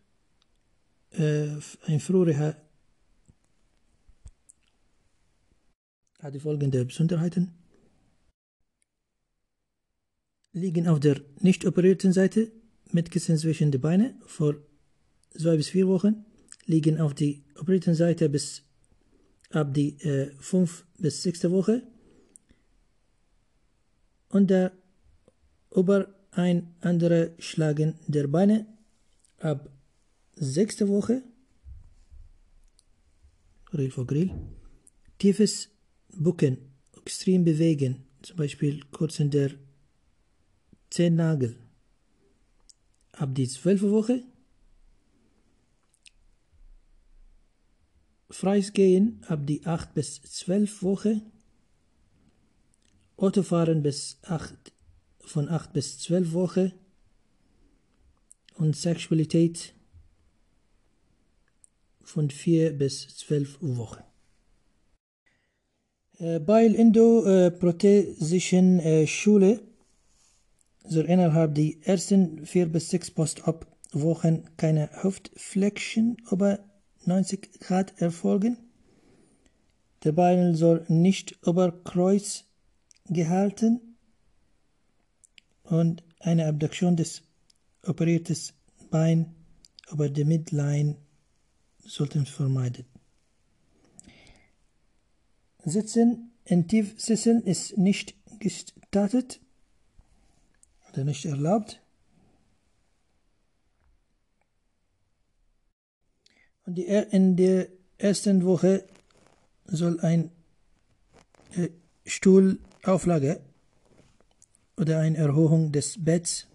äh, 1.11 1.49
ein 1.87 2.01
früherer 2.01 2.57
hat 6.21 6.35
die 6.35 6.41
folgenden 6.41 6.87
Besonderheiten. 6.87 7.53
Liegen 10.53 10.89
auf 10.89 11.01
der 11.01 11.21
nicht 11.41 11.67
operierten 11.67 12.13
Seite 12.13 12.51
mit 12.93 13.11
Kissen 13.11 13.37
zwischen 13.37 13.71
die 13.73 13.79
Beine 13.79 14.15
vor 14.27 14.55
zwei 15.37 15.57
bis 15.57 15.69
vier 15.69 15.89
Wochen. 15.89 16.25
Liegen 16.67 17.01
auf 17.01 17.15
die 17.15 17.45
operierten 17.57 17.95
Seite 17.95 18.29
bis 18.29 18.63
ab 19.51 19.75
die 19.75 20.01
äh, 20.03 20.33
fünf 20.39 20.87
bis 20.99 21.23
sechste 21.23 21.51
Woche 21.51 21.83
und 24.29 24.49
der 24.49 24.73
über 25.75 26.15
ein 26.37 26.75
andere 26.81 27.35
Schlagen 27.39 27.95
der 28.07 28.27
Beine. 28.27 28.67
Ab 29.39 29.71
sechste 30.37 30.89
Woche, 30.89 31.23
Grill 33.67 33.91
vor 33.91 34.07
Grill, 34.07 34.31
tiefes 35.19 35.69
Bucken, 36.09 36.59
extrem 36.97 37.45
bewegen, 37.45 38.05
zum 38.23 38.37
Beispiel 38.37 38.81
kurz 38.91 39.19
in 39.21 39.31
der 39.31 39.53
Zehennagel, 40.91 41.57
ab 43.13 43.35
die 43.35 43.49
zwölfte 43.49 43.91
Woche, 43.91 44.23
freies 48.31 48.73
Gehen 48.73 49.23
ab 49.29 49.47
die 49.47 49.65
acht 49.65 49.95
bis 49.95 50.23
zwölf 50.23 50.83
Woche, 50.83 51.21
Autofahren 53.17 53.83
bis 53.83 54.19
8, 54.23 54.74
von 55.27 55.49
8 55.49 55.73
bis 55.73 55.99
12 55.99 56.33
Wochen 56.33 56.73
und 58.55 58.77
Sexualität 58.77 59.75
von 62.03 62.31
4 62.31 62.79
bis 62.79 63.09
12 63.17 63.59
Wochen. 63.61 64.05
Äh, 66.19 66.39
bei 66.41 66.69
der 66.69 66.79
endoprothesischen 66.79 68.79
äh, 68.81 69.07
Schule 69.07 69.63
soll 70.85 71.07
innerhalb 71.07 71.55
der 71.55 71.73
ersten 71.83 72.45
4 72.47 72.67
bis 72.67 72.91
6 72.91 73.13
Post-Op-Wochen 73.13 74.45
keine 74.57 74.91
Hüftflexion 75.03 76.19
über 76.31 76.59
90 77.05 77.61
Grad 77.61 78.01
erfolgen. 78.01 78.59
Der 80.05 80.13
Bein 80.13 80.55
soll 80.55 80.85
nicht 80.89 81.39
über 81.47 81.73
Kreuz 81.73 82.45
gehalten 83.09 83.81
und 85.65 86.03
eine 86.21 86.47
Abduktion 86.47 86.97
des 86.97 87.23
operierten 87.83 88.37
Bein 88.91 89.35
über 89.91 90.09
die 90.09 90.25
Midline 90.25 90.97
sollten 91.85 92.27
vermeiden. 92.27 92.87
Sitzen 95.65 96.33
in 96.45 96.69
Tiefsesseln 96.69 97.43
ist 97.43 97.79
nicht 97.79 98.15
gestattet 98.39 99.41
oder 100.91 101.05
nicht 101.05 101.25
erlaubt. 101.25 101.81
Und 106.67 106.77
die, 106.77 106.85
in 106.85 107.37
der 107.37 107.69
ersten 107.99 108.45
Woche 108.45 108.87
soll 109.67 110.01
ein 110.01 110.31
äh, 111.53 111.69
Stuhl 112.07 112.59
Auflage 112.83 113.41
oder 114.77 115.01
eine 115.01 115.17
Erhöhung 115.17 115.73
des 115.73 116.03
Betts, 116.03 116.47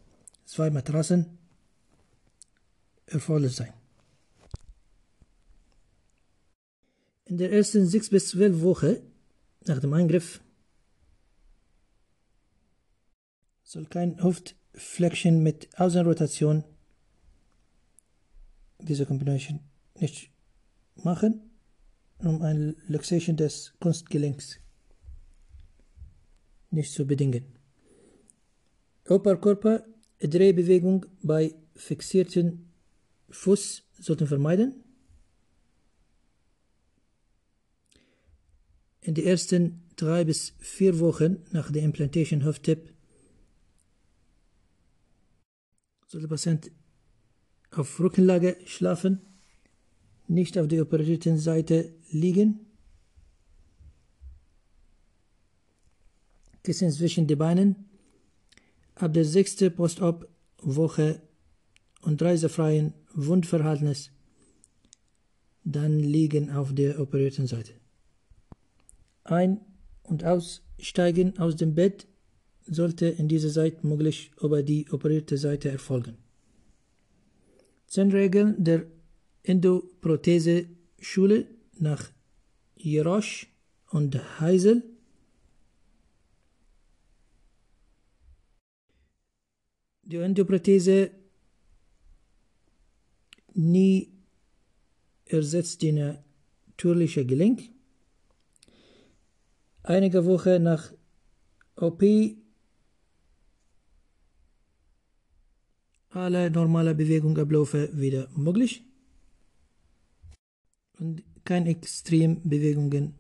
zwei 0.45 0.69
Matratzen, 0.69 1.37
erforderlich 3.05 3.55
sein. 3.55 3.73
In 7.25 7.37
der 7.37 7.51
ersten 7.51 7.85
sechs 7.87 8.09
bis 8.09 8.29
zwölf 8.29 8.61
Woche 8.61 9.01
nach 9.65 9.79
dem 9.79 9.93
Eingriff 9.93 10.41
soll 13.63 13.85
kein 13.85 14.23
Hüftflexion 14.23 15.43
mit 15.43 15.69
Außenrotation 15.79 16.63
diese 18.79 19.05
Kombination 19.05 19.59
nicht 19.99 20.31
machen, 20.95 21.51
um 22.19 22.41
eine 22.41 22.75
Luxation 22.87 23.37
des 23.37 23.73
Kunstgelenks 23.79 24.59
nicht 26.71 26.93
zu 26.93 27.05
bedingen. 27.05 27.58
Oberkörper 29.09 29.85
Drehbewegung 30.19 31.05
bei 31.21 31.55
fixierten 31.75 32.71
Fuß 33.29 33.83
sollten 33.99 34.27
vermeiden. 34.27 34.83
In 39.01 39.13
den 39.13 39.25
ersten 39.25 39.83
drei 39.95 40.25
bis 40.25 40.53
vier 40.59 40.99
Wochen 40.99 41.37
nach 41.51 41.71
der 41.71 41.83
Implantation 41.83 42.43
Hüft-Tip 42.43 42.93
soll 46.07 46.21
der 46.21 46.27
Patient 46.27 46.71
auf 47.71 47.99
Rückenlage 47.99 48.57
schlafen, 48.65 49.21
nicht 50.27 50.57
auf 50.57 50.67
der 50.67 50.81
operierten 50.81 51.37
Seite 51.37 51.93
liegen 52.11 52.65
Kissen 56.63 56.91
zwischen 56.91 57.25
die 57.25 57.35
Beinen. 57.35 57.88
Ab 58.99 59.13
der 59.13 59.23
sechsten 59.23 59.73
Post-Op-Woche 59.73 61.21
und 62.01 62.21
reisefreien 62.21 62.93
Wundverhaltnis 63.13 64.11
dann 65.63 65.99
liegen 65.99 66.51
auf 66.51 66.73
der 66.73 66.99
operierten 66.99 67.47
Seite. 67.47 67.71
Ein- 69.23 69.61
und 70.03 70.25
Aussteigen 70.25 71.39
aus 71.39 71.55
dem 71.55 71.75
Bett 71.75 72.07
sollte 72.65 73.05
in 73.07 73.29
dieser 73.29 73.51
Zeit 73.51 73.85
möglich 73.85 74.31
über 74.41 74.63
die 74.63 74.91
operierte 74.91 75.37
Seite 75.37 75.69
erfolgen. 75.69 76.17
Zehn 77.87 78.11
Regeln 78.11 78.61
der 78.61 78.85
Endoprothese-Schule 79.43 81.47
nach 81.77 82.11
Jerosch 82.75 83.47
und 83.91 84.41
Heisel 84.41 84.83
die 90.09 90.17
Endoprothese 90.17 91.11
nie 93.53 94.11
ersetzt 95.25 95.83
die 95.83 95.91
natürliche 95.91 97.25
Gelenk. 97.25 97.61
Einige 99.83 100.25
Wochen 100.25 100.63
nach 100.63 100.91
OP 101.75 102.03
alle 106.09 106.49
normale 106.49 106.95
Bewegungsabläufe 106.95 107.89
wieder 107.93 108.29
möglich 108.35 108.83
und 110.97 111.23
keine 111.45 111.69
Extrembewegungen. 111.69 113.13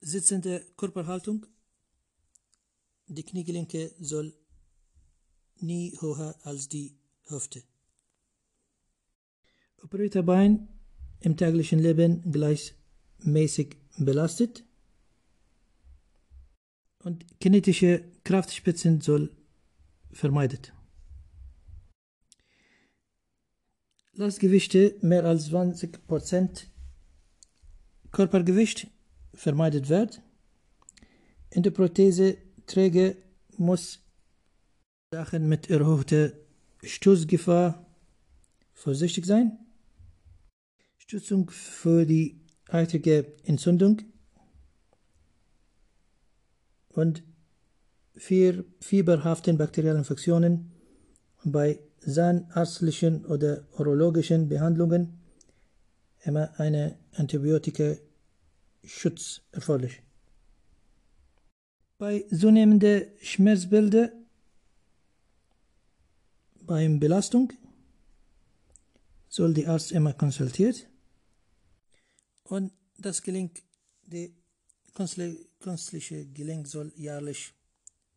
Sitzende 0.00 0.62
Körperhaltung 0.76 1.46
die 3.08 3.22
Kniegelenke 3.22 3.92
soll 4.00 4.34
nie 5.58 5.96
höher 6.00 6.34
als 6.42 6.68
die 6.68 6.96
Hüfte. 7.28 7.62
Operierter 9.82 10.22
Bein 10.22 10.68
im 11.20 11.36
täglichen 11.36 11.78
Leben 11.78 12.30
gleichmäßig 12.30 13.76
belastet 13.98 14.64
Und 17.02 17.24
kinetische 17.40 18.04
Kraftspitzen 18.24 19.00
soll 19.00 19.30
vermeidet. 20.10 20.72
Lastgewichte 24.12 24.96
mehr 25.02 25.24
als 25.24 25.50
20% 25.50 26.64
Körpergewicht 28.10 28.88
vermeidet 29.34 29.88
wird. 29.88 30.22
In 31.50 31.62
der 31.62 31.70
Prothese 31.70 32.38
Träger 32.66 33.14
muss 33.56 34.00
Sachen 35.12 35.48
mit 35.48 35.70
erhöhter 35.70 36.32
Stoßgefahr 36.82 37.86
vorsichtig 38.74 39.26
sein. 39.26 39.58
Stützung 40.98 41.50
für 41.50 42.04
die 42.04 42.40
eitrige 42.68 43.32
Entzündung 43.44 44.02
und 46.88 47.22
vier 48.16 48.64
fieberhaften 48.80 49.56
bakteriellen 49.58 49.98
Infektionen 49.98 50.72
bei 51.44 51.78
zahnärztlichen 52.00 53.24
oder 53.26 53.68
urologischen 53.78 54.48
Behandlungen 54.48 55.20
immer 56.24 56.58
eine 56.58 56.98
Antibiotika-Schutz 57.14 59.42
erforderlich. 59.52 60.02
Bei 61.98 62.24
zunehmender 62.30 63.02
Schmerzbilder 63.22 64.12
beim 66.60 67.00
Belastung 67.00 67.52
soll 69.28 69.54
der 69.54 69.70
Arzt 69.70 69.92
immer 69.92 70.12
konsultiert 70.12 70.88
und 72.44 72.72
das 72.98 73.22
Gelenk, 73.22 73.62
die 74.04 74.34
künstliche 74.94 76.26
Gelenk 76.26 76.66
soll 76.68 76.92
jährlich 76.96 77.54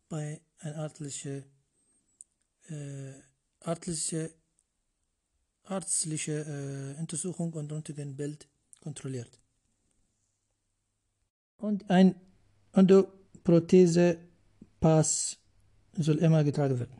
bei 0.07 0.41
einer 0.59 0.77
artlichen 0.77 1.43
äh, 2.69 3.13
ärztliche, 3.65 4.31
ärztliche 5.67 6.95
äh, 6.97 6.99
Untersuchung 6.99 7.53
und 7.53 7.71
Röntgenbild 7.71 8.47
kontrolliert. 8.81 9.39
Und 11.57 11.89
ein 11.89 12.15
Endoprothese-Pass 13.49 15.37
soll 15.97 16.17
immer 16.19 16.43
getragen 16.43 16.79
werden. 16.79 16.93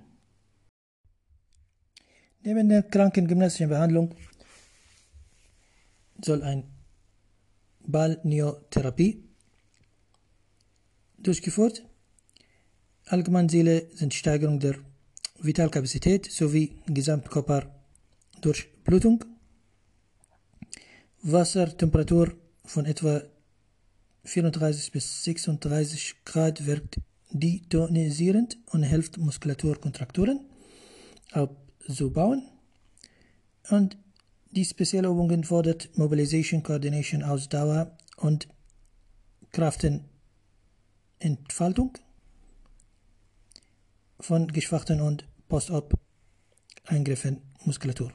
Neben 2.41 2.69
der 2.69 2.83
krankengymnastischen 2.83 3.69
Behandlung 3.69 4.15
soll 6.23 6.41
ein 6.41 6.63
Balneotherapie 7.81 9.23
durchgeführt. 11.19 11.85
Allgemeinziele 13.05 13.87
sind 13.93 14.13
Steigerung 14.13 14.59
der 14.59 14.75
Vitalkapazität 15.39 16.31
sowie 16.31 16.81
Gesamtkörper 16.87 17.75
durch 18.41 18.67
Blutung, 18.83 19.23
Wassertemperatur 21.21 22.33
von 22.65 22.85
etwa 22.85 23.21
34 24.24 24.91
bis 24.91 25.24
36 25.24 26.26
Grad 26.26 26.65
wirkt 26.65 26.99
detonisierend 27.32 28.57
und 28.72 28.84
hilft 28.84 29.17
Muskulaturkontrakturen 29.17 30.41
abzubauen. 31.32 32.47
Und 33.70 33.97
die 34.51 34.65
Spezialübungen 34.65 35.43
fordert 35.43 35.95
Mobilisation, 35.97 36.63
Coordination, 36.63 37.24
Ausdauer 37.24 37.97
und 38.17 38.47
Kraftentfaltung 39.51 41.97
von 44.20 44.47
geschwachten 44.47 45.01
und 45.01 45.26
Post-op-Eingriffen 45.47 47.41
Muskulatur. 47.65 48.11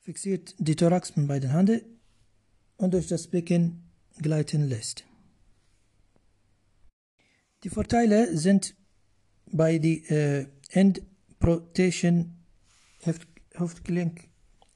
fixiert 0.00 0.54
die 0.58 0.76
Thorax 0.76 1.16
mit 1.16 1.28
beiden 1.28 1.50
Händen 1.50 1.80
und 2.76 2.94
durch 2.94 3.08
das 3.08 3.26
Becken 3.26 3.90
gleiten 4.22 4.68
lässt. 4.68 5.04
Die 7.64 7.70
Vorteile 7.70 8.36
sind 8.36 8.74
bei 9.46 9.78
die 9.78 10.04
äh, 10.06 10.46
End-Protection 10.70 12.36
Hüftgelenkersatz, 13.02 14.33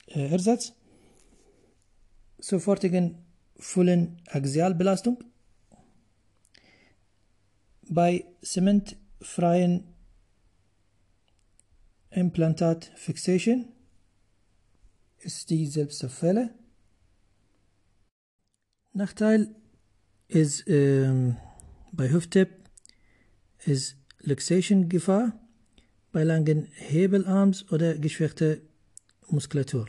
äh, 0.08 0.58
sofortigen 2.38 3.18
vollen 3.56 4.20
Axialbelastung, 4.26 5.24
bei 7.88 8.24
zementfreien 8.42 9.84
Implantat 12.10 12.90
Fixation 12.96 13.66
ist 15.18 15.50
die 15.50 15.66
selbste 15.66 16.08
Fälle. 16.08 16.54
Nachteil 18.92 19.54
ist 20.28 20.64
ähm, 20.68 21.36
bei 21.92 22.10
Hüfte 22.10 22.48
ist 23.64 23.96
Luxation 24.20 24.88
Gefahr 24.88 25.38
bei 26.12 26.24
langen 26.24 26.68
Hebelarms 26.72 27.70
oder 27.70 27.98
geschwächter 27.98 28.58
Muskulatur. 29.28 29.86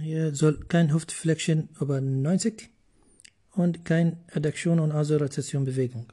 Hier 0.00 0.34
soll 0.34 0.58
kein 0.68 0.94
Hüftflexion 0.94 1.68
über 1.80 2.00
90 2.00 2.70
und 3.52 3.84
kein 3.84 4.16
Adduktion 4.32 4.80
und 4.80 4.90
also 4.90 5.18
Bewegung. 5.18 6.10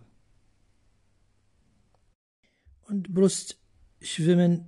Und 2.87 3.13
Brustschwimmen 3.13 4.65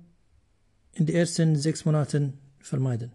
in 0.94 1.06
den 1.06 1.16
ersten 1.16 1.56
sechs 1.56 1.84
Monaten 1.84 2.38
vermeiden. 2.58 3.12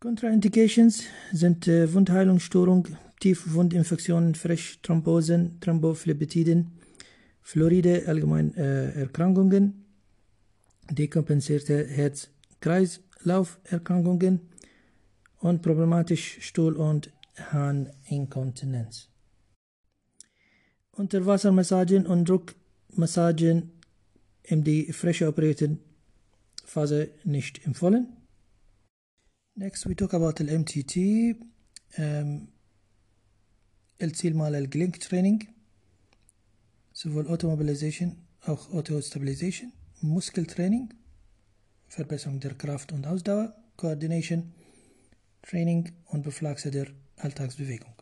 Contraindications 0.00 1.02
sind 1.32 1.66
äh, 1.66 1.92
Wundheilungsstörung, 1.92 2.86
Tiefwundinfektionen, 3.20 4.34
Frischthrombosen, 4.34 5.58
Thrombophlebitisien, 5.60 6.72
Fluoride, 7.42 8.04
allgemein 8.06 8.54
äh, 8.54 8.92
Erkrankungen, 8.92 9.84
dekompensierte 10.90 11.86
Herz-Kreislauf-Erkrankungen 11.86 14.49
und 15.39 15.61
problematisch 15.61 16.37
Stuhl- 16.41 16.75
und 16.75 17.11
Harninkontinenz. 17.37 19.09
Unterwassermassagen 20.91 22.05
und 22.05 22.27
Druckmassagen 22.29 23.71
in 24.43 24.63
die 24.63 24.93
frische 24.93 25.27
operierten 25.27 25.79
Phase 26.63 27.11
nicht 27.23 27.65
empfohlen. 27.65 28.15
Next 29.55 29.87
we 29.87 29.95
talk 29.95 30.13
about 30.13 30.33
the 30.37 30.45
MTT, 30.45 31.37
um, 31.97 32.47
الziel 34.01 34.33
mal 34.33 34.55
الجلينك 34.55 34.99
Training, 34.99 35.47
sowohl 36.91 37.27
Automobilisation, 37.27 38.17
auch 38.41 38.71
Autostabilisation, 38.73 39.71
Muskeltraining, 40.01 40.93
Verbesserung 41.87 42.39
der 42.39 42.55
Kraft 42.55 42.91
und 42.91 43.07
Ausdauer, 43.07 43.55
Coordination, 43.77 44.53
Training 45.41 45.91
und 46.07 46.23
Beflagse 46.23 46.71
der 46.71 46.87
Alltagsbewegung. 47.17 47.95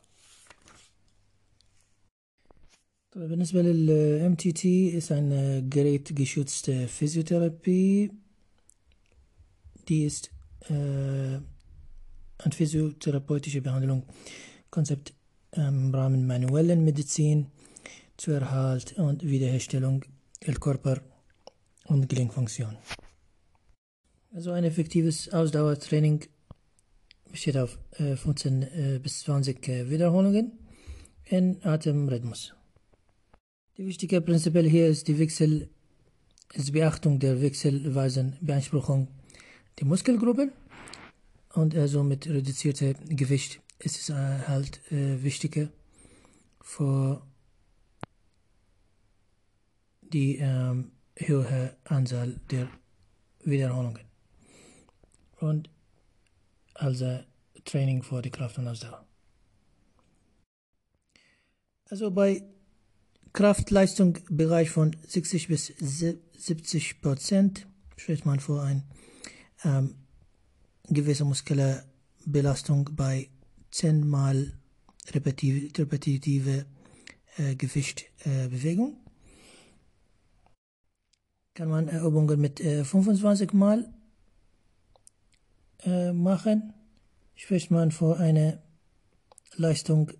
بالنسبة 3.16 3.62
لل 3.62 4.30
MTT 4.30 4.66
ist 4.66 5.12
eine 5.12 5.64
gerätgeschützte 5.70 6.88
Physiotherapie. 6.88 8.12
Die 9.88 10.04
ist 10.06 10.32
äh, 10.70 10.74
eine 10.74 12.54
physiotherapeutische 12.54 13.62
Behandlung, 13.62 14.04
Konzept 14.70 15.14
im 15.52 15.94
Rahmen 15.94 16.26
manuellen 16.26 16.84
Medizin 16.84 17.48
zur 18.18 18.36
Erhalt 18.36 18.94
und 18.98 19.24
Wiederherstellung 19.24 20.04
der 20.46 20.56
Körper- 20.56 21.02
und 21.86 22.10
Gelenkfunktion. 22.10 22.76
Also 24.34 24.52
ein 24.52 24.64
effektives 24.64 25.32
Ausdauertraining 25.32 26.26
besteht 27.31 27.57
auf 27.57 27.79
äh, 27.93 28.17
15 28.17 28.63
äh, 28.63 29.01
bis 29.03 29.21
20 29.21 29.69
äh, 29.69 29.91
Wiederholungen 29.91 30.53
in 31.25 31.65
Atemrhythmus. 31.65 32.55
Die 33.77 33.87
wichtige 33.87 34.21
Prinzipal 34.21 34.65
hier 34.65 34.89
ist 34.89 35.07
die 35.09 35.19
Wechsel, 35.19 35.69
ist 36.55 36.73
Beachtung 36.73 37.19
der 37.19 37.41
wechselweisen 37.41 38.37
Beanspruchung 38.41 39.09
der 39.79 39.87
Muskelgruppen 39.87 40.53
und 41.55 41.77
also 41.77 42.03
mit 42.03 42.27
reduziertem 42.27 42.95
Gewicht 43.17 43.61
ist 43.79 44.01
es 44.01 44.11
äh, 44.11 44.15
halt 44.15 44.81
äh, 44.91 45.23
wichtiger 45.23 45.69
für 46.61 47.23
die 50.03 50.39
ähm, 50.39 50.91
höhere 51.17 51.77
Anzahl 51.85 52.41
der 52.51 52.69
Wiederholungen 53.45 54.05
und 55.41 55.71
also 56.79 57.21
Training 57.65 58.03
für 58.03 58.23
die 58.23 58.31
Kraft 58.31 58.59
und 58.59 58.69
Ausdauer. 58.69 59.05
Also 61.91 62.11
bei 62.11 62.43
Kraftleistungsbereich 63.33 64.71
von 64.71 64.97
60 65.07 65.49
bis 65.49 65.67
70 65.67 67.01
Prozent 67.01 67.67
spricht 67.97 68.27
man 68.27 68.41
vor 68.41 68.63
ein 68.63 68.85
ähm, 69.65 69.95
gewisse 70.85 71.25
muskuläre 71.25 71.85
Belastung 72.25 72.91
bei 72.93 73.29
10 73.71 74.07
mal 74.07 74.53
repetitive, 75.13 75.79
repetitive 75.79 76.67
äh, 77.37 77.55
Gewichtbewegung. 77.55 78.93
Äh, 78.93 79.09
Kann 81.55 81.69
man 81.69 81.89
Übungen 81.89 82.41
mit 82.41 82.61
äh, 82.61 82.85
25 82.85 83.53
mal 83.53 83.93
äh, 85.89 86.13
machen, 86.13 86.75
spricht 87.35 87.71
man 87.71 87.91
vor 87.91 88.19
einer 88.19 88.63
Leistung 89.57 90.13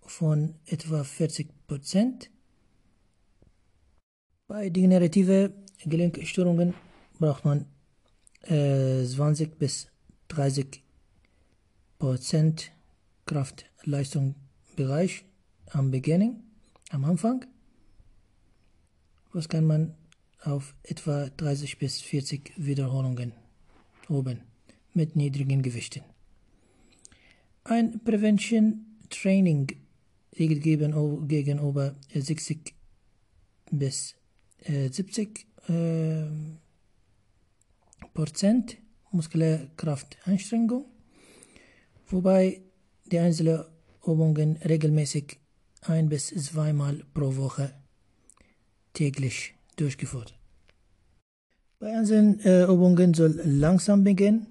von 0.00 0.54
etwa 0.66 1.04
40 1.04 1.66
Prozent. 1.68 2.30
Bei 4.48 4.68
degenerative 4.68 5.54
Gelenkstörungen 5.84 6.74
braucht 7.18 7.44
man 7.44 7.66
äh, 8.42 9.04
20 9.04 9.58
bis 9.58 9.86
30 10.28 10.82
Prozent 11.98 12.72
Kraft-Leistung-Bereich 13.26 15.24
am 15.70 15.90
Beginning, 15.92 16.42
am 16.90 17.04
Anfang. 17.04 17.46
Was 19.32 19.48
kann 19.48 19.64
man 19.66 19.94
auf 20.40 20.74
etwa 20.82 21.28
30 21.28 21.78
bis 21.78 22.00
40 22.00 22.54
Wiederholungen 22.56 23.32
oben 24.08 24.51
mit 24.94 25.16
niedrigen 25.16 25.62
Gewichten. 25.62 26.02
Ein 27.64 28.00
Prevention 28.04 28.86
Training 29.08 29.68
liegt 30.34 30.62
gegenüber 30.62 31.94
60 32.14 32.74
bis 33.70 34.14
70 34.66 35.46
äh, 35.68 36.24
Prozent 38.14 38.76
muskuläre 39.10 39.70
Kraftanstrengung, 39.76 40.86
wobei 42.06 42.62
die 43.06 43.18
einzelnen 43.18 43.64
Übungen 44.06 44.56
regelmäßig 44.56 45.38
ein 45.82 46.08
bis 46.08 46.28
zweimal 46.28 47.04
pro 47.14 47.36
Woche 47.36 47.72
täglich 48.92 49.54
durchgeführt. 49.76 50.34
Bei 51.78 51.96
einzelnen 51.96 52.40
äh, 52.40 52.64
Übungen 52.64 53.14
soll 53.14 53.40
langsam 53.44 54.04
beginnen, 54.04 54.46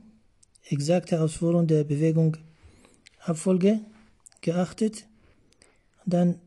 exakte 0.70 1.22
Ausführung 1.22 1.68
der 1.68 1.84
Bewegung 1.84 2.38
Abfolge 3.20 3.82
geachtet, 4.42 5.06
dann 6.06 6.40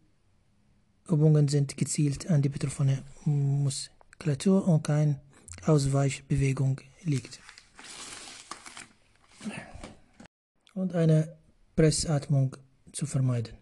Übungen 1.07 1.47
sind 1.47 1.75
gezielt 1.75 2.29
an 2.29 2.41
die 2.41 2.49
betroffene 2.49 3.03
Muskulatur 3.25 4.67
und 4.67 4.83
keine 4.83 5.19
Ausweichbewegung 5.65 6.81
liegt. 7.05 7.39
Und 10.73 10.95
eine 10.95 11.35
Pressatmung 11.75 12.57
zu 12.91 13.05
vermeiden. 13.05 13.53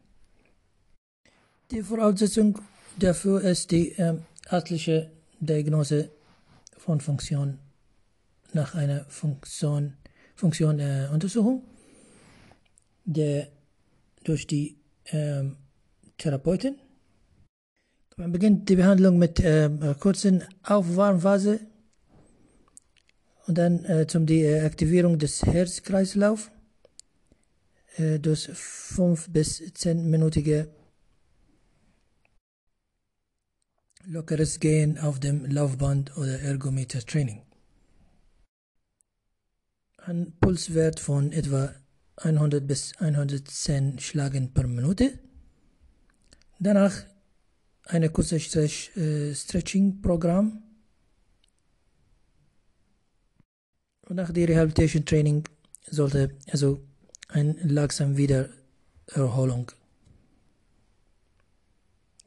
Die 1.71 1.83
Voraussetzung 1.83 2.59
dafür 2.97 3.41
ist 3.41 3.71
die 3.71 3.91
äh, 3.93 4.15
ärztliche 4.49 5.11
Diagnose 5.39 6.11
von 6.77 6.99
Funktion 6.99 7.59
nach 8.53 8.75
einer 8.75 9.05
Funktion, 9.05 9.93
Funktion 10.35 10.79
äh, 10.79 11.07
Untersuchung 11.11 11.63
der 13.05 13.47
durch 14.23 14.45
die 14.45 14.77
äh, 15.05 15.43
Therapeuten 16.17 16.75
man 18.17 18.31
beginnt 18.31 18.69
die 18.69 18.75
Behandlung 18.75 19.17
mit 19.17 19.39
äh, 19.39 19.69
kurzen 19.99 20.43
Aufwärmphase 20.63 21.61
und 23.47 23.57
dann 23.57 23.85
äh, 23.85 24.07
zum 24.07 24.25
die 24.25 24.41
äh, 24.41 24.61
Aktivierung 24.61 25.19
des 25.19 25.43
Herzkreislaufs 25.43 26.51
äh, 27.97 28.19
durch 28.19 28.49
5 28.53 29.29
bis 29.29 29.61
10-minütige 29.61 30.67
lockeres 34.05 34.59
Gehen 34.59 34.97
auf 34.97 35.19
dem 35.19 35.45
Laufband 35.45 36.17
oder 36.17 36.39
Ergometer-Training. 36.39 37.41
Ein 39.97 40.33
Pulswert 40.39 40.99
von 40.99 41.31
etwa 41.31 41.73
100 42.17 42.67
bis 42.67 42.95
110 42.97 43.99
Schlagen 43.99 44.53
per 44.53 44.67
Minute. 44.67 45.19
Danach 46.59 46.93
eine 47.85 48.09
kurze 48.09 48.39
Stretch, 48.39 48.95
äh, 48.97 49.33
Stretching-Programm. 49.33 50.63
Und 54.00 54.00
nach 54.13 54.31
dem 54.31 54.45
Rehabilitation 54.45 55.05
Training 55.05 55.43
sollte 55.89 56.31
also 56.49 56.81
ein 57.29 57.57
langsam 57.63 58.17
Wiedererholung 58.17 59.71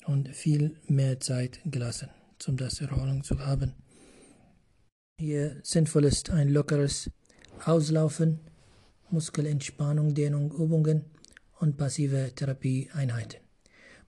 und 0.06 0.28
viel 0.28 0.76
mehr 0.86 1.20
Zeit 1.20 1.60
gelassen, 1.64 2.08
um 2.46 2.56
das 2.56 2.80
Erholung 2.80 3.22
zu 3.22 3.38
haben. 3.38 3.74
Hier 5.18 5.60
sinnvoll 5.62 6.04
ist 6.04 6.30
ein 6.30 6.48
lockeres 6.48 7.10
Auslaufen, 7.64 8.40
Muskelentspannung, 9.10 10.14
Dehnung, 10.14 10.52
Übungen 10.52 11.04
und 11.60 11.76
passive 11.76 12.32
Therapieeinheiten. 12.34 13.40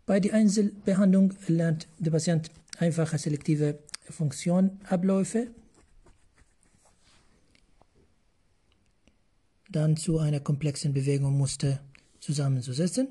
Bei 0.04 0.20
der 0.20 0.34
Einzelbehandlung 0.34 1.34
lernt 1.46 1.88
der 1.98 2.10
Patient 2.10 2.50
einfache 2.78 3.18
selektive 3.18 3.78
Funktionabläufe, 4.10 5.48
dann 9.70 9.96
zu 9.96 10.18
einer 10.18 10.40
komplexen 10.40 10.92
Bewegungsmuster 10.92 11.80
zusammenzusetzen. 12.20 13.08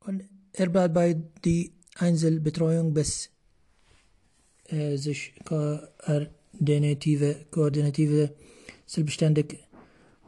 Und 0.00 0.24
er 0.52 0.68
bleibt 0.68 0.94
bei 0.94 1.14
der 1.44 1.66
Einzelbetreuung, 1.96 2.94
bis 2.94 3.30
äh, 4.68 4.96
sich 4.96 5.34
koordinative, 5.44 7.46
koordinative 7.50 8.34
selbstständig 8.86 9.58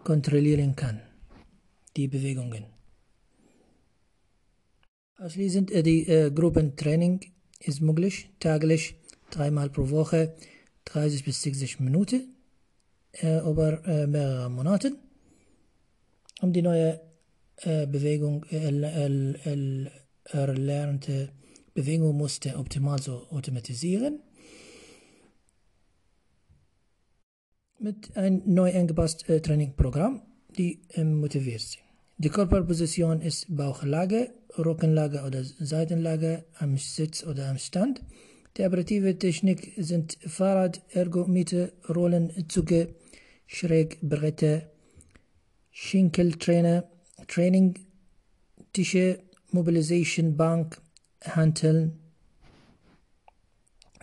kontrollieren 0.05 0.77
kann, 0.77 1.01
die 1.97 2.09
Bewegungen. 2.09 2.67
Anschließend 5.17 5.71
äh, 5.71 5.83
die 5.83 6.07
äh, 6.07 6.31
Gruppentraining 6.31 7.21
ist 7.61 7.81
möglich, 7.81 8.31
täglich 8.41 8.97
dreimal 9.31 9.71
pro 9.71 9.91
Woche, 9.91 10.35
30 10.87 11.25
bis 11.25 11.43
60 11.43 11.81
Minuten 11.81 12.35
über 13.41 13.85
äh, 13.87 14.07
mehrere 14.07 14.49
Monate, 14.51 14.93
um 16.41 16.53
die 16.53 16.63
neue 16.63 17.01
äh, 17.57 17.87
Bewegung, 17.87 18.45
erlernte 20.25 21.31
Bewegungsmuster 21.75 22.59
optimal 22.59 22.99
zu 23.01 23.27
automatisieren. 23.31 24.21
Mit 27.79 28.17
einem 28.17 28.43
neu 28.45 28.75
angepassten 28.75 29.43
Trainingprogramm, 29.43 30.23
die 30.57 30.83
motiviert 30.97 31.63
sie. 31.63 31.79
Die 32.19 32.29
Körperposition 32.29 33.23
ist 33.23 33.47
Bauchlage, 33.49 34.35
Rückenlage 34.59 35.23
oder 35.23 35.43
Seitenlage, 35.43 36.45
am 36.59 36.77
Sitz 36.77 37.25
oder 37.25 37.49
am 37.49 37.57
Stand. 37.57 38.03
Die 38.59 38.65
operative 38.67 39.19
Technik 39.19 39.73
sind 39.79 40.19
Fahrrad, 40.27 40.83
Ergometer, 40.91 41.71
Rollenzüge, 43.51 43.61
Schrägbretter, 43.61 44.63
Schinkeltrainer, 45.71 46.85
Training, 47.27 47.75
Tische, 48.73 49.21
Mobilisation 49.51 50.37
Bank, 50.37 50.81
Hanteln. 51.23 51.99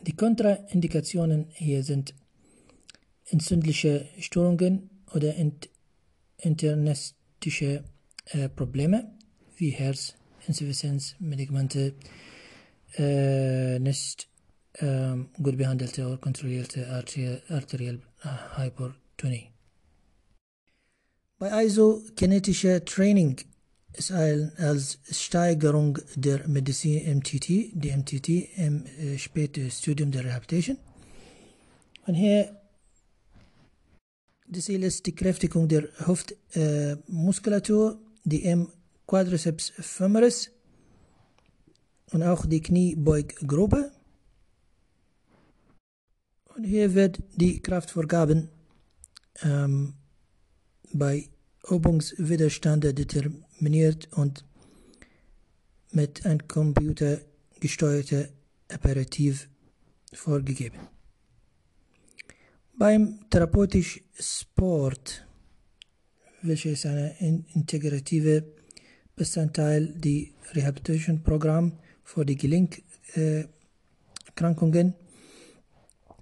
Die 0.03 0.15
Kontraindikationen 0.15 1.47
hier 1.53 1.83
sind 1.83 2.13
entzündliche 3.25 4.07
Störungen 4.19 4.89
oder 5.13 5.33
internistische 6.37 7.83
äh, 8.25 8.49
Probleme 8.49 9.11
wie 9.55 9.71
Herzinsuffizienz, 9.71 11.15
Medikamente, 11.19 11.95
äh, 12.97 13.79
nicht 13.79 14.29
äh, 14.73 15.15
gut 15.41 15.57
behandelte 15.57 16.05
oder 16.05 16.17
kontrollierte 16.17 16.87
arterielle 17.49 18.01
Hypertonie. 19.17 19.51
Bei 21.39 21.65
isokinetischer 21.65 22.83
Training 22.85 23.37
ist 23.93 24.11
als 24.11 24.99
Steigerung 25.11 25.99
der 26.15 26.47
Medizin 26.47 27.17
MTT, 27.17 27.47
die 27.73 27.95
MTT 27.95 28.29
im 28.57 28.85
äh, 28.85 29.17
späten 29.17 29.69
Studium 29.71 30.11
der 30.11 30.25
Rehabilitation. 30.25 30.77
Und 32.05 32.13
hier 32.13 32.55
das 34.49 34.65
Ziel 34.65 34.83
ist 34.83 35.05
die 35.05 35.15
Kräftigung 35.15 35.67
der 35.67 35.89
Hüftmuskulatur, 36.05 37.91
äh, 37.91 37.95
die 38.23 38.43
im 38.43 38.71
Quadriceps 39.05 39.73
femoris 39.79 40.51
und 42.11 42.23
auch 42.23 42.45
die 42.45 42.61
Kniebeuggruppe. 42.61 43.91
Und 46.55 46.63
hier 46.63 46.93
wird 46.93 47.19
die 47.35 47.61
Kraftvorgaben 47.61 48.49
ähm, 49.43 49.93
bei 50.93 51.29
Übungswiderstand 51.69 52.83
determiniert 52.83 54.11
und 54.13 54.45
mit 55.91 56.25
einem 56.25 56.47
computergesteuerten 56.47 58.29
Apparativ 58.69 59.49
vorgegeben. 60.13 60.79
Beim 62.77 63.19
therapeutischen 63.29 64.03
Sport, 64.19 65.25
welches 66.41 66.85
ein 66.85 67.45
integrative 67.53 68.43
Bestandteil 69.15 69.87
die 69.87 70.33
Rehabilitation 70.53 71.23
Programm 71.23 71.79
für 72.03 72.25
die 72.25 72.35
Gelenkerkrankungen 72.35 74.93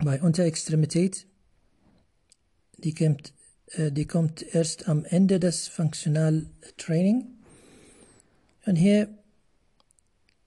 bei 0.04 0.22
Unterextremität, 0.22 1.26
die 2.86 2.94
kommt, 2.94 3.34
äh, 3.72 3.92
die 3.92 4.06
kommt 4.06 4.56
erst 4.56 4.88
am 4.88 5.04
Ende 5.06 5.40
des 5.40 5.68
Funktionaltraining 5.68 7.26
und 8.66 8.76
hier 8.76 9.10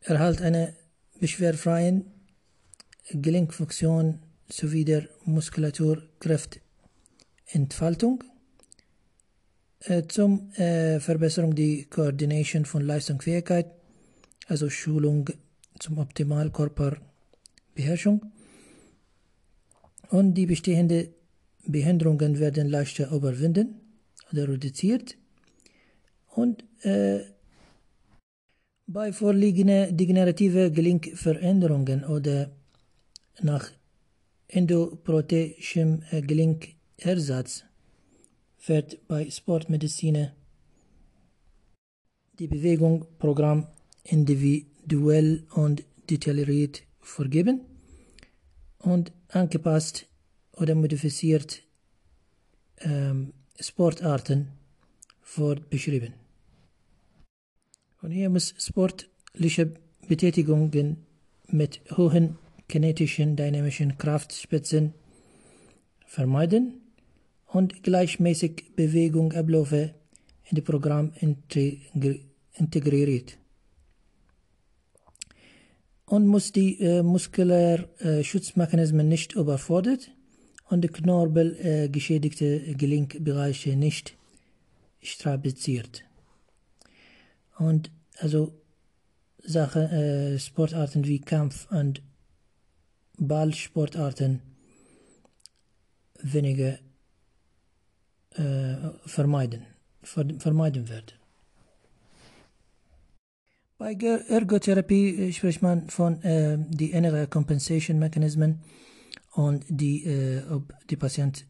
erhält 0.01 0.41
eine 0.41 0.74
beschwerfreien 1.20 2.07
Gelenkfunktion 3.11 4.20
sowie 4.49 4.84
der 4.84 5.09
Muskulaturkräftentfaltung. 5.24 8.22
Äh, 9.80 10.05
zum 10.09 10.51
äh, 10.55 10.99
Verbesserung 11.01 11.55
die 11.55 11.84
Koordination 11.84 12.64
von 12.64 12.82
Leistungsfähigkeit, 12.82 13.70
also 14.47 14.70
Schulung 14.70 15.30
zum 15.78 15.99
optimalen 15.99 16.53
Körperbeherrschung. 16.53 18.32
Und 20.11 20.34
die 20.34 20.47
bestehenden 20.47 21.14
Behinderungen 21.69 22.39
werden 22.39 22.69
leichter 22.69 23.12
überwinden 23.12 23.81
oder 24.33 24.49
reduziert. 24.49 25.16
Und 26.35 26.64
äh, 26.83 27.21
bei 28.87 29.12
vorliegenden 29.12 29.97
degenerativen 29.97 30.73
Gelenkveränderungen 30.73 32.05
oder 32.05 32.51
nach 33.41 33.71
endoprothetischem 34.49 36.03
äh, 36.11 36.23
Gelenkersatz 36.23 37.64
wird 38.66 39.07
bei 39.07 39.31
Sportmediziner 39.31 40.33
die 42.39 42.47
Bewegung 42.47 43.07
Programm 43.19 43.66
individuell 44.05 45.45
und 45.55 45.85
detailliert 46.09 46.83
vorgeben 47.01 47.61
und 48.79 49.12
angepasst 49.29 50.07
oder 50.61 50.74
modifiziert 50.74 51.62
ähm, 52.80 53.32
Sportarten 53.61 54.48
beschrieben. 55.70 56.14
Und 58.00 58.12
hier 58.12 58.30
muss 58.30 58.54
sportliche 58.59 59.74
Betätigungen 60.09 61.04
mit 61.48 61.80
hohen 61.96 62.38
kinetischen 62.68 63.36
dynamischen 63.36 63.98
Kraftspitzen 63.98 64.94
vermeiden 66.06 66.80
und 67.46 67.82
gleichmäßig 67.82 68.74
Bewegung 68.76 69.32
Abläufe 69.32 69.94
in 70.44 70.56
das 70.56 70.64
Programm 70.64 71.12
integriert. 72.54 73.38
Und 76.06 76.26
muss 76.26 76.52
die 76.52 76.80
äh, 76.80 77.02
muskulären 77.02 77.86
äh, 77.98 78.24
Schutzmechanismen 78.24 79.09
nicht 79.09 79.34
überfordert 79.34 80.11
und 80.71 80.83
die 80.83 80.89
Knorpel 80.89 81.57
äh, 81.61 81.89
Gelenkbereiche 81.89 83.77
nicht 83.77 84.16
strapaziert. 85.03 86.05
Und 87.59 87.91
also 88.19 88.53
Sachen, 89.43 89.83
äh, 89.83 90.39
Sportarten 90.39 91.07
wie 91.07 91.21
Kampf 91.21 91.71
und 91.71 92.03
Ballsportarten 93.19 94.43
weniger 96.21 96.79
äh, 98.35 98.77
vermeiden, 99.07 99.64
vermeiden 100.03 100.89
wird. 100.89 101.19
Bei 103.79 103.95
Ergotherapie 103.95 105.33
spricht 105.33 105.62
man 105.62 105.89
von 105.89 106.21
äh, 106.23 106.59
die 106.69 106.91
innere 106.91 107.29
Compensation 107.29 107.99
Mechanismen 107.99 108.61
und 109.33 109.64
die, 109.68 110.05
äh, 110.05 110.47
ob 110.49 110.72
die 110.89 110.97
Patient 110.97 111.47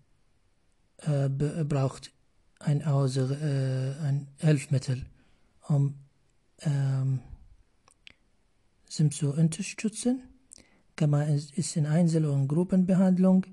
äh, 0.98 1.28
braucht 1.28 2.12
ein, 2.58 2.82
außer, 2.84 3.30
äh, 3.30 3.94
ein 4.04 4.26
Hilfsmittel, 4.38 5.06
um 5.68 5.94
ähm, 6.60 7.20
sie 8.88 9.08
zu 9.10 9.32
unterstützen. 9.32 10.22
Kann 10.96 11.10
man 11.10 11.28
ist 11.28 11.76
in 11.76 11.86
Einzel- 11.86 12.26
und 12.26 12.48
Gruppenbehandlung 12.48 13.46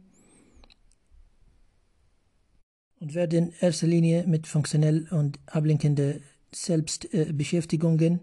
und 2.99 3.13
werde 3.13 3.37
in 3.37 3.53
erster 3.59 3.85
Linie 3.85 4.25
mit 4.25 4.47
funktionell 4.47 5.07
und 5.11 5.37
ablenkender 5.45 6.15
Selbstbeschäftigungen 6.51 8.21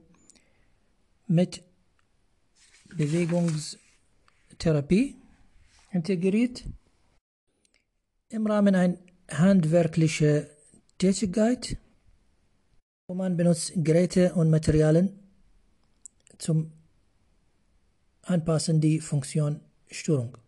mit 1.28 1.62
Bewegungstherapie 2.96 5.21
integriert. 5.93 6.64
Im 8.28 8.47
Rahmen 8.47 8.74
ein 8.74 8.99
handwerklicher 9.30 10.47
Tätigkeit, 10.99 11.76
wo 13.07 13.14
man 13.14 13.36
benutzt 13.36 13.72
Geräte 13.76 14.34
und 14.34 14.51
Materialien 14.51 15.18
zum 16.38 16.72
Anpassen 18.22 18.80
die 18.80 19.01
Funktion 19.01 19.61
Störung. 19.90 20.38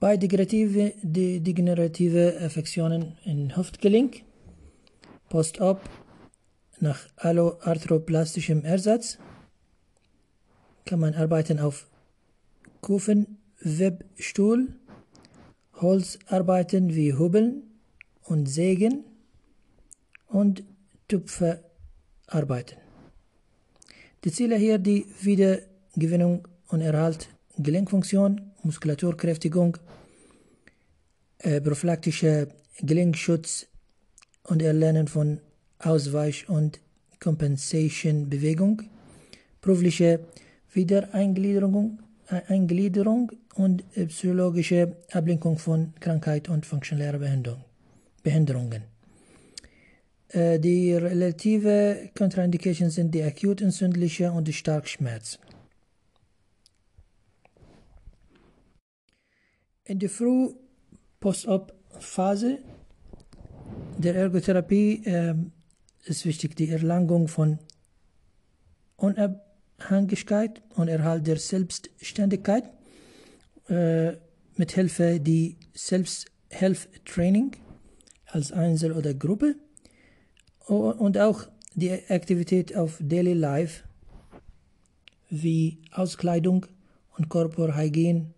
Bei 0.00 0.16
degenerative, 0.16 0.92
degenerative 1.02 2.38
Affektionen 2.40 3.16
in 3.24 3.56
Hüftgelenk, 3.56 4.22
post-op 5.30 5.80
nach 6.80 7.08
alloarthroplastischem 7.16 8.64
Ersatz, 8.64 9.18
kann 10.84 11.00
man 11.00 11.14
arbeiten 11.14 11.58
auf 11.58 11.86
Kufen, 12.82 13.38
Webstuhl, 13.64 14.68
Holzarbeiten 15.80 16.94
wie 16.94 17.14
Hubeln 17.14 17.62
und 18.22 18.46
Sägen 18.46 19.04
und 20.28 20.62
Tupfer 21.08 21.60
arbeiten. 22.26 22.76
Die 24.24 24.32
Ziele 24.32 24.56
hier 24.56 24.78
die 24.78 25.06
Wiedergewinnung 25.20 26.46
und 26.68 26.80
Erhalt 26.80 27.28
Gelenkfunktion, 27.56 28.52
Muskulaturkräftigung, 28.62 29.76
äh, 31.38 31.60
prophylaktischer 31.60 32.48
Gelenkschutz 32.80 33.66
und 34.44 34.60
Erlernen 34.62 35.08
von 35.08 35.40
Ausweich- 35.78 36.48
und 36.48 36.80
Compensation-Bewegung, 37.20 38.82
berufliche 39.60 40.20
Wiedereingliederung 40.72 42.00
Eingliederung 42.28 43.32
und 43.54 43.88
psychologische 43.92 44.96
Ablenkung 45.12 45.58
von 45.58 45.94
Krankheit 46.00 46.48
und 46.48 46.66
funktioneller 46.66 47.20
Behinderungen. 48.22 48.82
Äh, 50.28 50.58
die 50.58 50.94
relative 50.94 52.10
Kontraindikationen 52.16 52.90
sind 52.90 53.14
die 53.14 53.22
akut 53.22 53.60
entzündliche 53.60 54.32
und 54.32 54.48
die 54.48 54.52
Starkschmerz. 54.52 55.38
In 59.84 60.00
der 60.00 60.10
Früh-Post-Op-Phase 60.10 62.58
der 63.98 64.16
Ergotherapie 64.16 65.04
äh, 65.04 65.34
ist 66.04 66.24
wichtig 66.24 66.56
die 66.56 66.70
Erlangung 66.70 67.28
von 67.28 67.58
Unabhängigkeit 69.84 70.62
und 70.76 70.88
Erhalt 70.88 71.26
der 71.26 71.38
Selbstständigkeit 71.38 72.64
äh, 73.68 74.12
mit 74.56 74.72
Hilfe 74.72 75.20
die 75.20 75.56
Selbsthilftraining 75.74 77.56
als 78.26 78.52
Einzel 78.52 78.92
oder 78.92 79.14
Gruppe 79.14 79.56
und 80.66 81.18
auch 81.18 81.46
die 81.74 81.92
Aktivität 82.08 82.74
auf 82.76 82.98
Daily 83.00 83.34
Life 83.34 83.84
wie 85.28 85.82
Auskleidung 85.92 86.66
und 87.16 87.28
Körperhygiene 87.28 88.32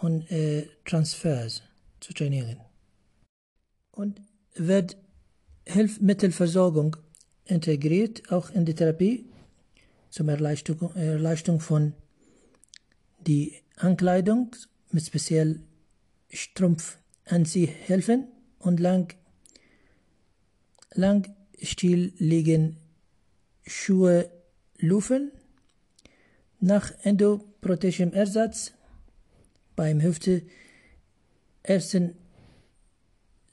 und 0.00 0.30
äh, 0.30 0.66
Transfers 0.84 1.62
zu 2.00 2.12
trainieren. 2.12 2.58
Und 3.92 4.20
wird 4.54 4.96
Hilfsmittelversorgung 5.66 6.96
integriert, 7.44 8.32
auch 8.32 8.50
in 8.50 8.64
die 8.64 8.74
Therapie, 8.74 9.29
zum 10.10 10.28
Erleichterung, 10.28 10.94
Erleichterung 10.94 11.60
von 11.60 11.94
die 13.26 13.54
Ankleidung 13.76 14.54
mit 14.90 15.06
speziell 15.06 15.60
Strumpfanziehhilfen 16.30 18.28
und 18.58 18.80
lang, 18.80 19.14
lang 20.92 21.34
liegen 22.18 22.76
Schuhe 23.66 24.30
Lufen 24.78 25.30
nach 26.58 26.92
endoprothetischem 27.02 28.12
Ersatz 28.12 28.72
beim 29.76 30.02
Hüfte 30.02 30.42
ersten 31.62 32.16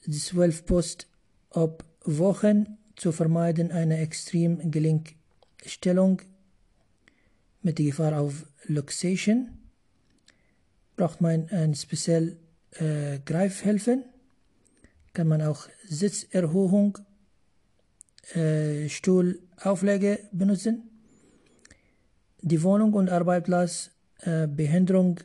zwölf 0.10 0.66
Post 0.66 1.08
ob 1.49 1.84
Wochen 2.03 2.78
zu 2.95 3.12
vermeiden 3.12 3.72
eine 3.72 3.99
extrem 3.99 4.72
Gelenkstellung 4.72 6.22
mit 7.62 7.80
der 7.80 7.86
Gefahr 7.86 8.20
auf 8.20 8.45
Luxation 8.66 9.49
braucht 10.95 11.22
man 11.22 11.49
ein 11.49 11.76
speziell 11.76 12.38
äh, 12.72 13.20
Greifhilfen 13.26 14.03
kann 15.14 15.28
man 15.28 15.41
auch 15.41 15.68
Sitzerhöhung 15.88 16.97
äh, 18.34 18.88
Stuhlauflage 18.89 20.20
benutzen 20.32 20.89
die 22.41 22.64
Wohnung 22.64 22.93
und 22.93 23.10
Arbeitsplatz 23.10 23.91
äh, 24.22 24.47
Behinderung 24.47 25.20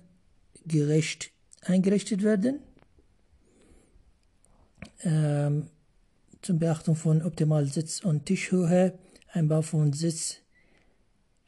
gerecht 0.66 1.30
eingerichtet 1.62 2.22
werden. 2.22 2.60
Ähm, 5.02 5.68
zum 6.40 6.58
Beachtung 6.58 6.96
von 6.96 7.22
optimal 7.22 7.66
Sitz- 7.66 8.02
und 8.02 8.26
Tischhöhe, 8.26 8.98
Einbau 9.32 9.62
von 9.62 9.92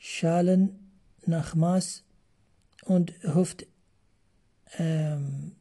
Sitzschalen 0.05 0.79
nach 1.25 1.55
Maß 1.55 2.05
und 2.85 3.15
Hüft, 3.23 3.67
ähm, 4.79 5.53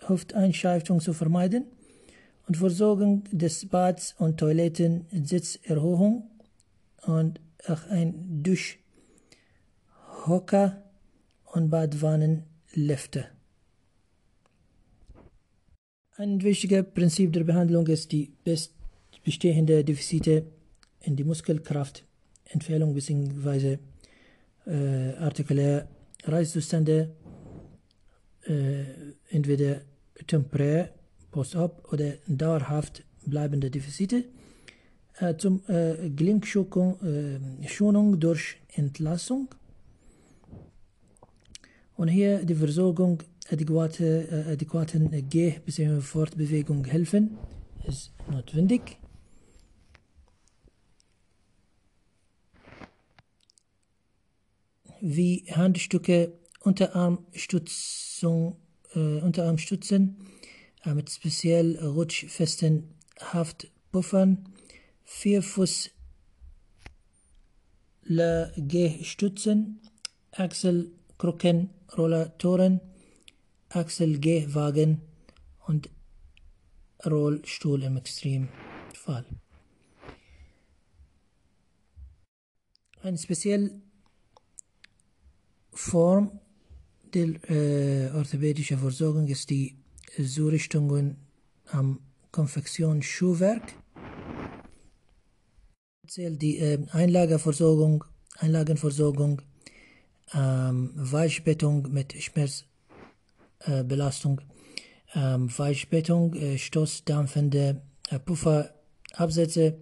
Hüfteinscheiftung 0.00 1.00
zu 1.00 1.12
vermeiden 1.12 1.66
und 2.48 2.56
Versorgung 2.56 3.22
des 3.30 3.68
Bads 3.68 4.16
und 4.18 4.38
Toiletten, 4.38 5.06
Sitzerhöhung 5.12 6.28
und 7.02 7.40
auch 7.68 7.86
ein 7.86 8.42
Duschhocker 10.16 10.82
und 11.52 11.70
Badwannenlifte. 11.70 13.26
Ein 16.16 16.42
wichtiges 16.42 16.84
Prinzip 16.92 17.32
der 17.32 17.44
Behandlung 17.44 17.86
ist 17.86 18.10
die 18.10 18.32
bestehende 19.22 19.84
Defizite 19.84 20.46
in 21.02 21.14
die 21.14 21.24
Muskelkraft, 21.24 22.04
Entfehlung 22.50 22.94
bzw. 22.94 23.78
Äh, 24.66 25.14
artikulär 25.18 25.88
Reißzustände, 26.24 27.10
äh, 28.46 28.84
entweder 29.30 29.80
temporär, 30.26 30.90
post-op 31.30 31.92
oder 31.92 32.14
dauerhaft 32.26 33.04
bleibende 33.24 33.70
Defizite 33.70 34.24
äh, 35.18 35.36
zum 35.36 35.62
äh, 35.68 36.10
Gelenkschonung 36.10 38.14
äh, 38.14 38.18
durch 38.18 38.56
Entlassung 38.74 39.48
und 41.96 42.08
hier 42.08 42.44
die 42.44 42.54
Versorgung 42.54 43.22
adäquate, 43.50 44.28
äh, 44.30 44.52
adäquaten 44.52 45.10
Geh- 45.28 45.58
bzw. 45.64 46.00
Fortbewegung 46.00 46.84
helfen 46.84 47.38
ist 47.86 48.12
notwendig. 48.30 48.99
Wie 55.00 55.44
Handstücke, 55.50 56.32
Unterarmstützung, 56.60 58.56
äh, 58.94 59.20
Unterarmstützen 59.20 60.16
äh, 60.84 60.92
mit 60.92 61.10
speziell 61.10 61.78
rutschfesten 61.78 62.94
Haftpuffern, 63.18 64.48
Vierfuß 65.04 65.90
Gehstützen, 68.56 69.80
Achselkrücken, 70.32 71.70
Rollatoren, 71.96 72.80
Achselgehwagen 73.68 75.00
und 75.66 75.90
Rollstuhl 77.06 77.84
im 77.84 77.96
Extremfall. 77.96 79.26
Eine 83.02 83.16
spezielle 83.16 83.80
Form 85.72 86.40
der 87.14 87.50
äh, 87.50 88.10
orthopädischen 88.14 88.78
Versorgung 88.78 89.26
ist 89.28 89.50
die 89.50 89.76
Zurichtungen 90.22 91.16
am 91.66 92.00
Konfektionsschuhwerk. 92.30 93.74
Zählt 96.06 96.40
die 96.42 96.58
äh, 96.58 96.78
Einlagenversorgung, 96.92 98.04
Einlagenversorgung 98.38 99.42
ähm, 100.34 100.92
Weichbettung 100.94 101.90
mit 101.92 102.12
Schmerzbelastung, 102.12 104.42
ähm, 105.14 105.58
Weichbettung, 105.58 106.34
äh, 106.34 106.58
stoßdampfende 106.58 107.80
äh, 108.10 108.18
Pufferabsätze 108.18 109.78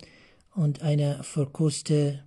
und 0.54 0.82
eine 0.82 1.22
verkürzte 1.22 2.22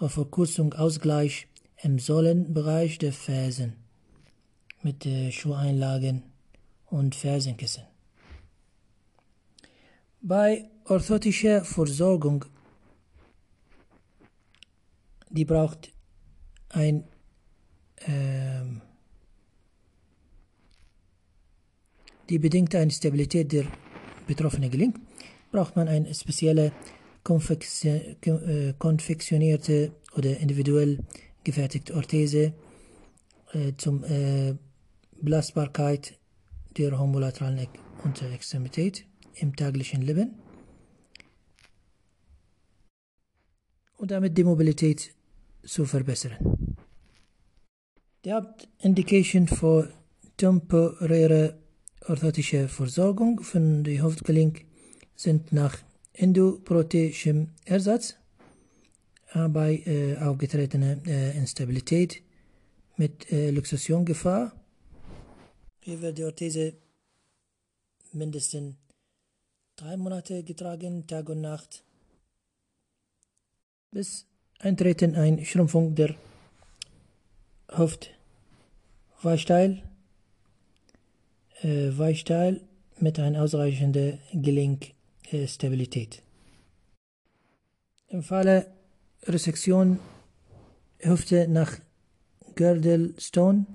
Verkürzung 0.00 0.74
Ausgleich 0.74 1.48
im 1.82 1.98
Sohlenbereich 1.98 2.98
der 2.98 3.12
Fersen 3.12 3.74
mit 4.82 5.06
äh, 5.06 5.30
Schuheinlagen 5.30 6.22
und 6.86 7.14
Fersenkissen. 7.14 7.84
Bei 10.20 10.68
orthotischer 10.84 11.64
Versorgung, 11.64 12.44
die 15.30 15.44
braucht 15.44 15.92
ein 16.70 17.04
ähm, 18.06 18.80
die 22.28 22.38
bedingt 22.38 22.74
eine 22.74 22.90
Stabilität 22.90 23.52
der 23.52 23.64
betroffenen 24.26 24.70
Gelenk, 24.70 24.98
braucht 25.50 25.76
man 25.76 25.88
eine 25.88 26.14
spezielle 26.14 26.72
konfektionierte 27.22 29.92
oder 30.14 30.38
individuell 30.38 30.98
gefertigte 31.48 31.94
Orthese 31.94 32.52
äh, 33.54 33.72
zum 33.78 34.04
äh, 34.04 34.54
Belastbarkeit 35.22 36.18
der 36.76 36.98
homolateralen 36.98 37.68
Unterextremität 38.04 39.06
im 39.34 39.56
täglichen 39.56 40.02
Leben 40.02 40.34
und 43.96 44.10
damit 44.10 44.36
die 44.36 44.44
Mobilität 44.44 45.14
zu 45.64 45.86
verbessern. 45.86 46.36
Die 48.24 48.32
Hauptindikation 48.32 49.48
für 49.48 49.90
temporäre 50.36 51.58
orthotische 52.06 52.68
Versorgung 52.68 53.40
von 53.40 53.84
der 53.84 54.02
Hüftgelenk 54.02 54.66
sind 55.16 55.52
nach 55.52 55.78
endoprothetischem 56.12 57.38
Ersatz 57.64 58.16
bei 59.32 59.82
äh, 59.84 60.16
aufgetretener 60.16 60.96
äh, 61.06 61.36
Instabilität 61.36 62.22
mit 62.96 63.30
äh, 63.30 63.50
Luxussiongefahr. 63.50 64.52
Hier 65.80 66.00
wird 66.00 66.18
die 66.18 66.24
Orthese 66.24 66.74
mindestens 68.12 68.76
drei 69.76 69.96
Monate 69.96 70.42
getragen, 70.42 71.06
Tag 71.06 71.28
und 71.28 71.40
Nacht, 71.40 71.84
bis 73.90 74.26
Eintreten 74.58 75.14
eine 75.14 75.44
Schrumpfung 75.44 75.94
der 75.94 76.16
Hüftweichteil, 77.68 79.82
äh, 81.62 81.96
Weichteil 81.96 82.60
mit 82.98 83.20
einer 83.20 83.42
ausreichenden 83.42 84.18
Gelenkstabilität. 84.32 86.22
Im 88.08 88.22
Falle 88.22 88.77
Resektion 89.24 89.98
Hüfte 91.00 91.48
nach 91.48 91.78
Girdlestone 92.54 93.66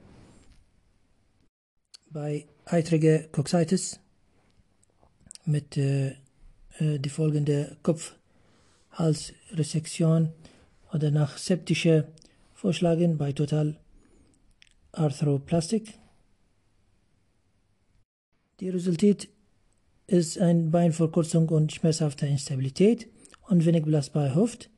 bei 2.10 2.46
eitriger 2.66 3.20
Coxitis 3.30 4.00
mit 5.46 5.78
äh, 5.78 6.16
äh, 6.80 7.00
die 7.00 7.10
folgende 7.10 7.78
Kopfhalsresektion 7.84 10.34
oder 10.94 11.12
nach 11.12 11.38
septischer 11.38 12.06
Vorschlagen 12.54 13.18
bei 13.18 13.32
Total 13.32 13.78
Arthroplastik. 14.92 15.94
Die 18.60 18.70
resultiert 18.70 19.28
ist 20.08 20.38
eine 20.38 20.70
Beinverkürzung 20.70 21.50
und 21.50 21.72
schmerzhafte 21.72 22.28
Instabilität 22.28 23.08
und 23.48 23.66
wenig 23.66 23.84
belastbare 23.84 24.36
Hüft 24.36 24.70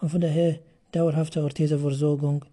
und 0.00 0.08
von 0.08 0.20
daher 0.20 0.58
dauerhafte 0.92 1.42
Ortheseversorgung 1.42 2.44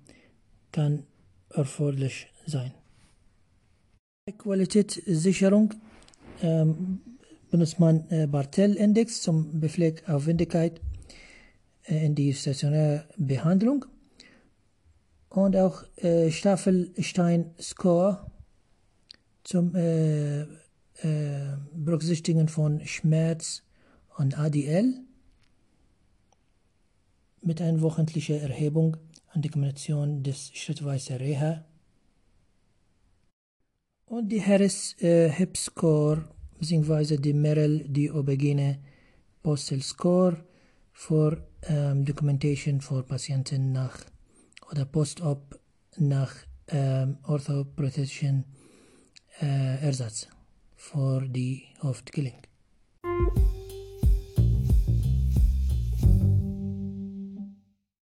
kann 0.72 1.04
erforderlich 1.50 2.28
sein. 2.46 2.74
Qualitätssicherung 4.38 5.74
ähm, 6.42 7.00
benutzt 7.50 7.80
man 7.80 8.06
äh, 8.10 8.28
Bartel-Index 8.28 9.22
zum 9.22 9.60
Befleck 9.60 10.08
auf 10.10 10.26
Windigkeit 10.26 10.82
äh, 11.84 12.06
in 12.06 12.16
die 12.16 12.34
stationäre 12.34 13.06
Behandlung 13.16 13.86
und 15.30 15.56
auch 15.56 15.84
äh, 15.98 16.30
Staffelstein-Score 16.30 18.30
zum 19.44 19.76
äh, 19.76 20.42
äh, 20.42 20.48
Berücksichtigen 21.74 22.50
von 22.50 22.86
Schmerz 22.86 23.64
und 24.18 24.38
ADL 24.38 25.07
mit 27.42 27.62
einer 27.62 27.82
wöchentlichen 27.82 28.42
Erhebung 28.42 28.98
und 29.34 29.44
die 29.46 29.50
Kombination 29.50 30.24
des 30.24 30.52
schrittweise 30.54 31.20
Reha 31.20 31.64
und 34.06 34.30
die 34.30 34.42
Harris 34.42 34.96
äh, 35.02 35.30
Hip 35.30 35.58
Score 35.58 36.24
bzw. 36.60 37.18
die 37.18 37.34
Merrill 37.34 37.86
die 37.88 38.10
Aubergine 38.12 38.80
Postal 39.44 39.82
Score 39.82 40.44
für 40.92 41.48
ähm, 41.64 42.06
Documentation 42.06 42.82
für 42.82 43.04
Patienten 43.04 43.72
nach 43.72 43.98
oder 44.72 44.86
Post-op 44.86 45.60
nach 45.98 46.34
ähm, 46.70 47.18
orthoprothesischen 47.24 48.46
äh, 49.42 49.82
Ersatz 49.86 50.28
für 50.76 51.22
die 51.28 51.64
Hüftgelenk. 51.82 52.48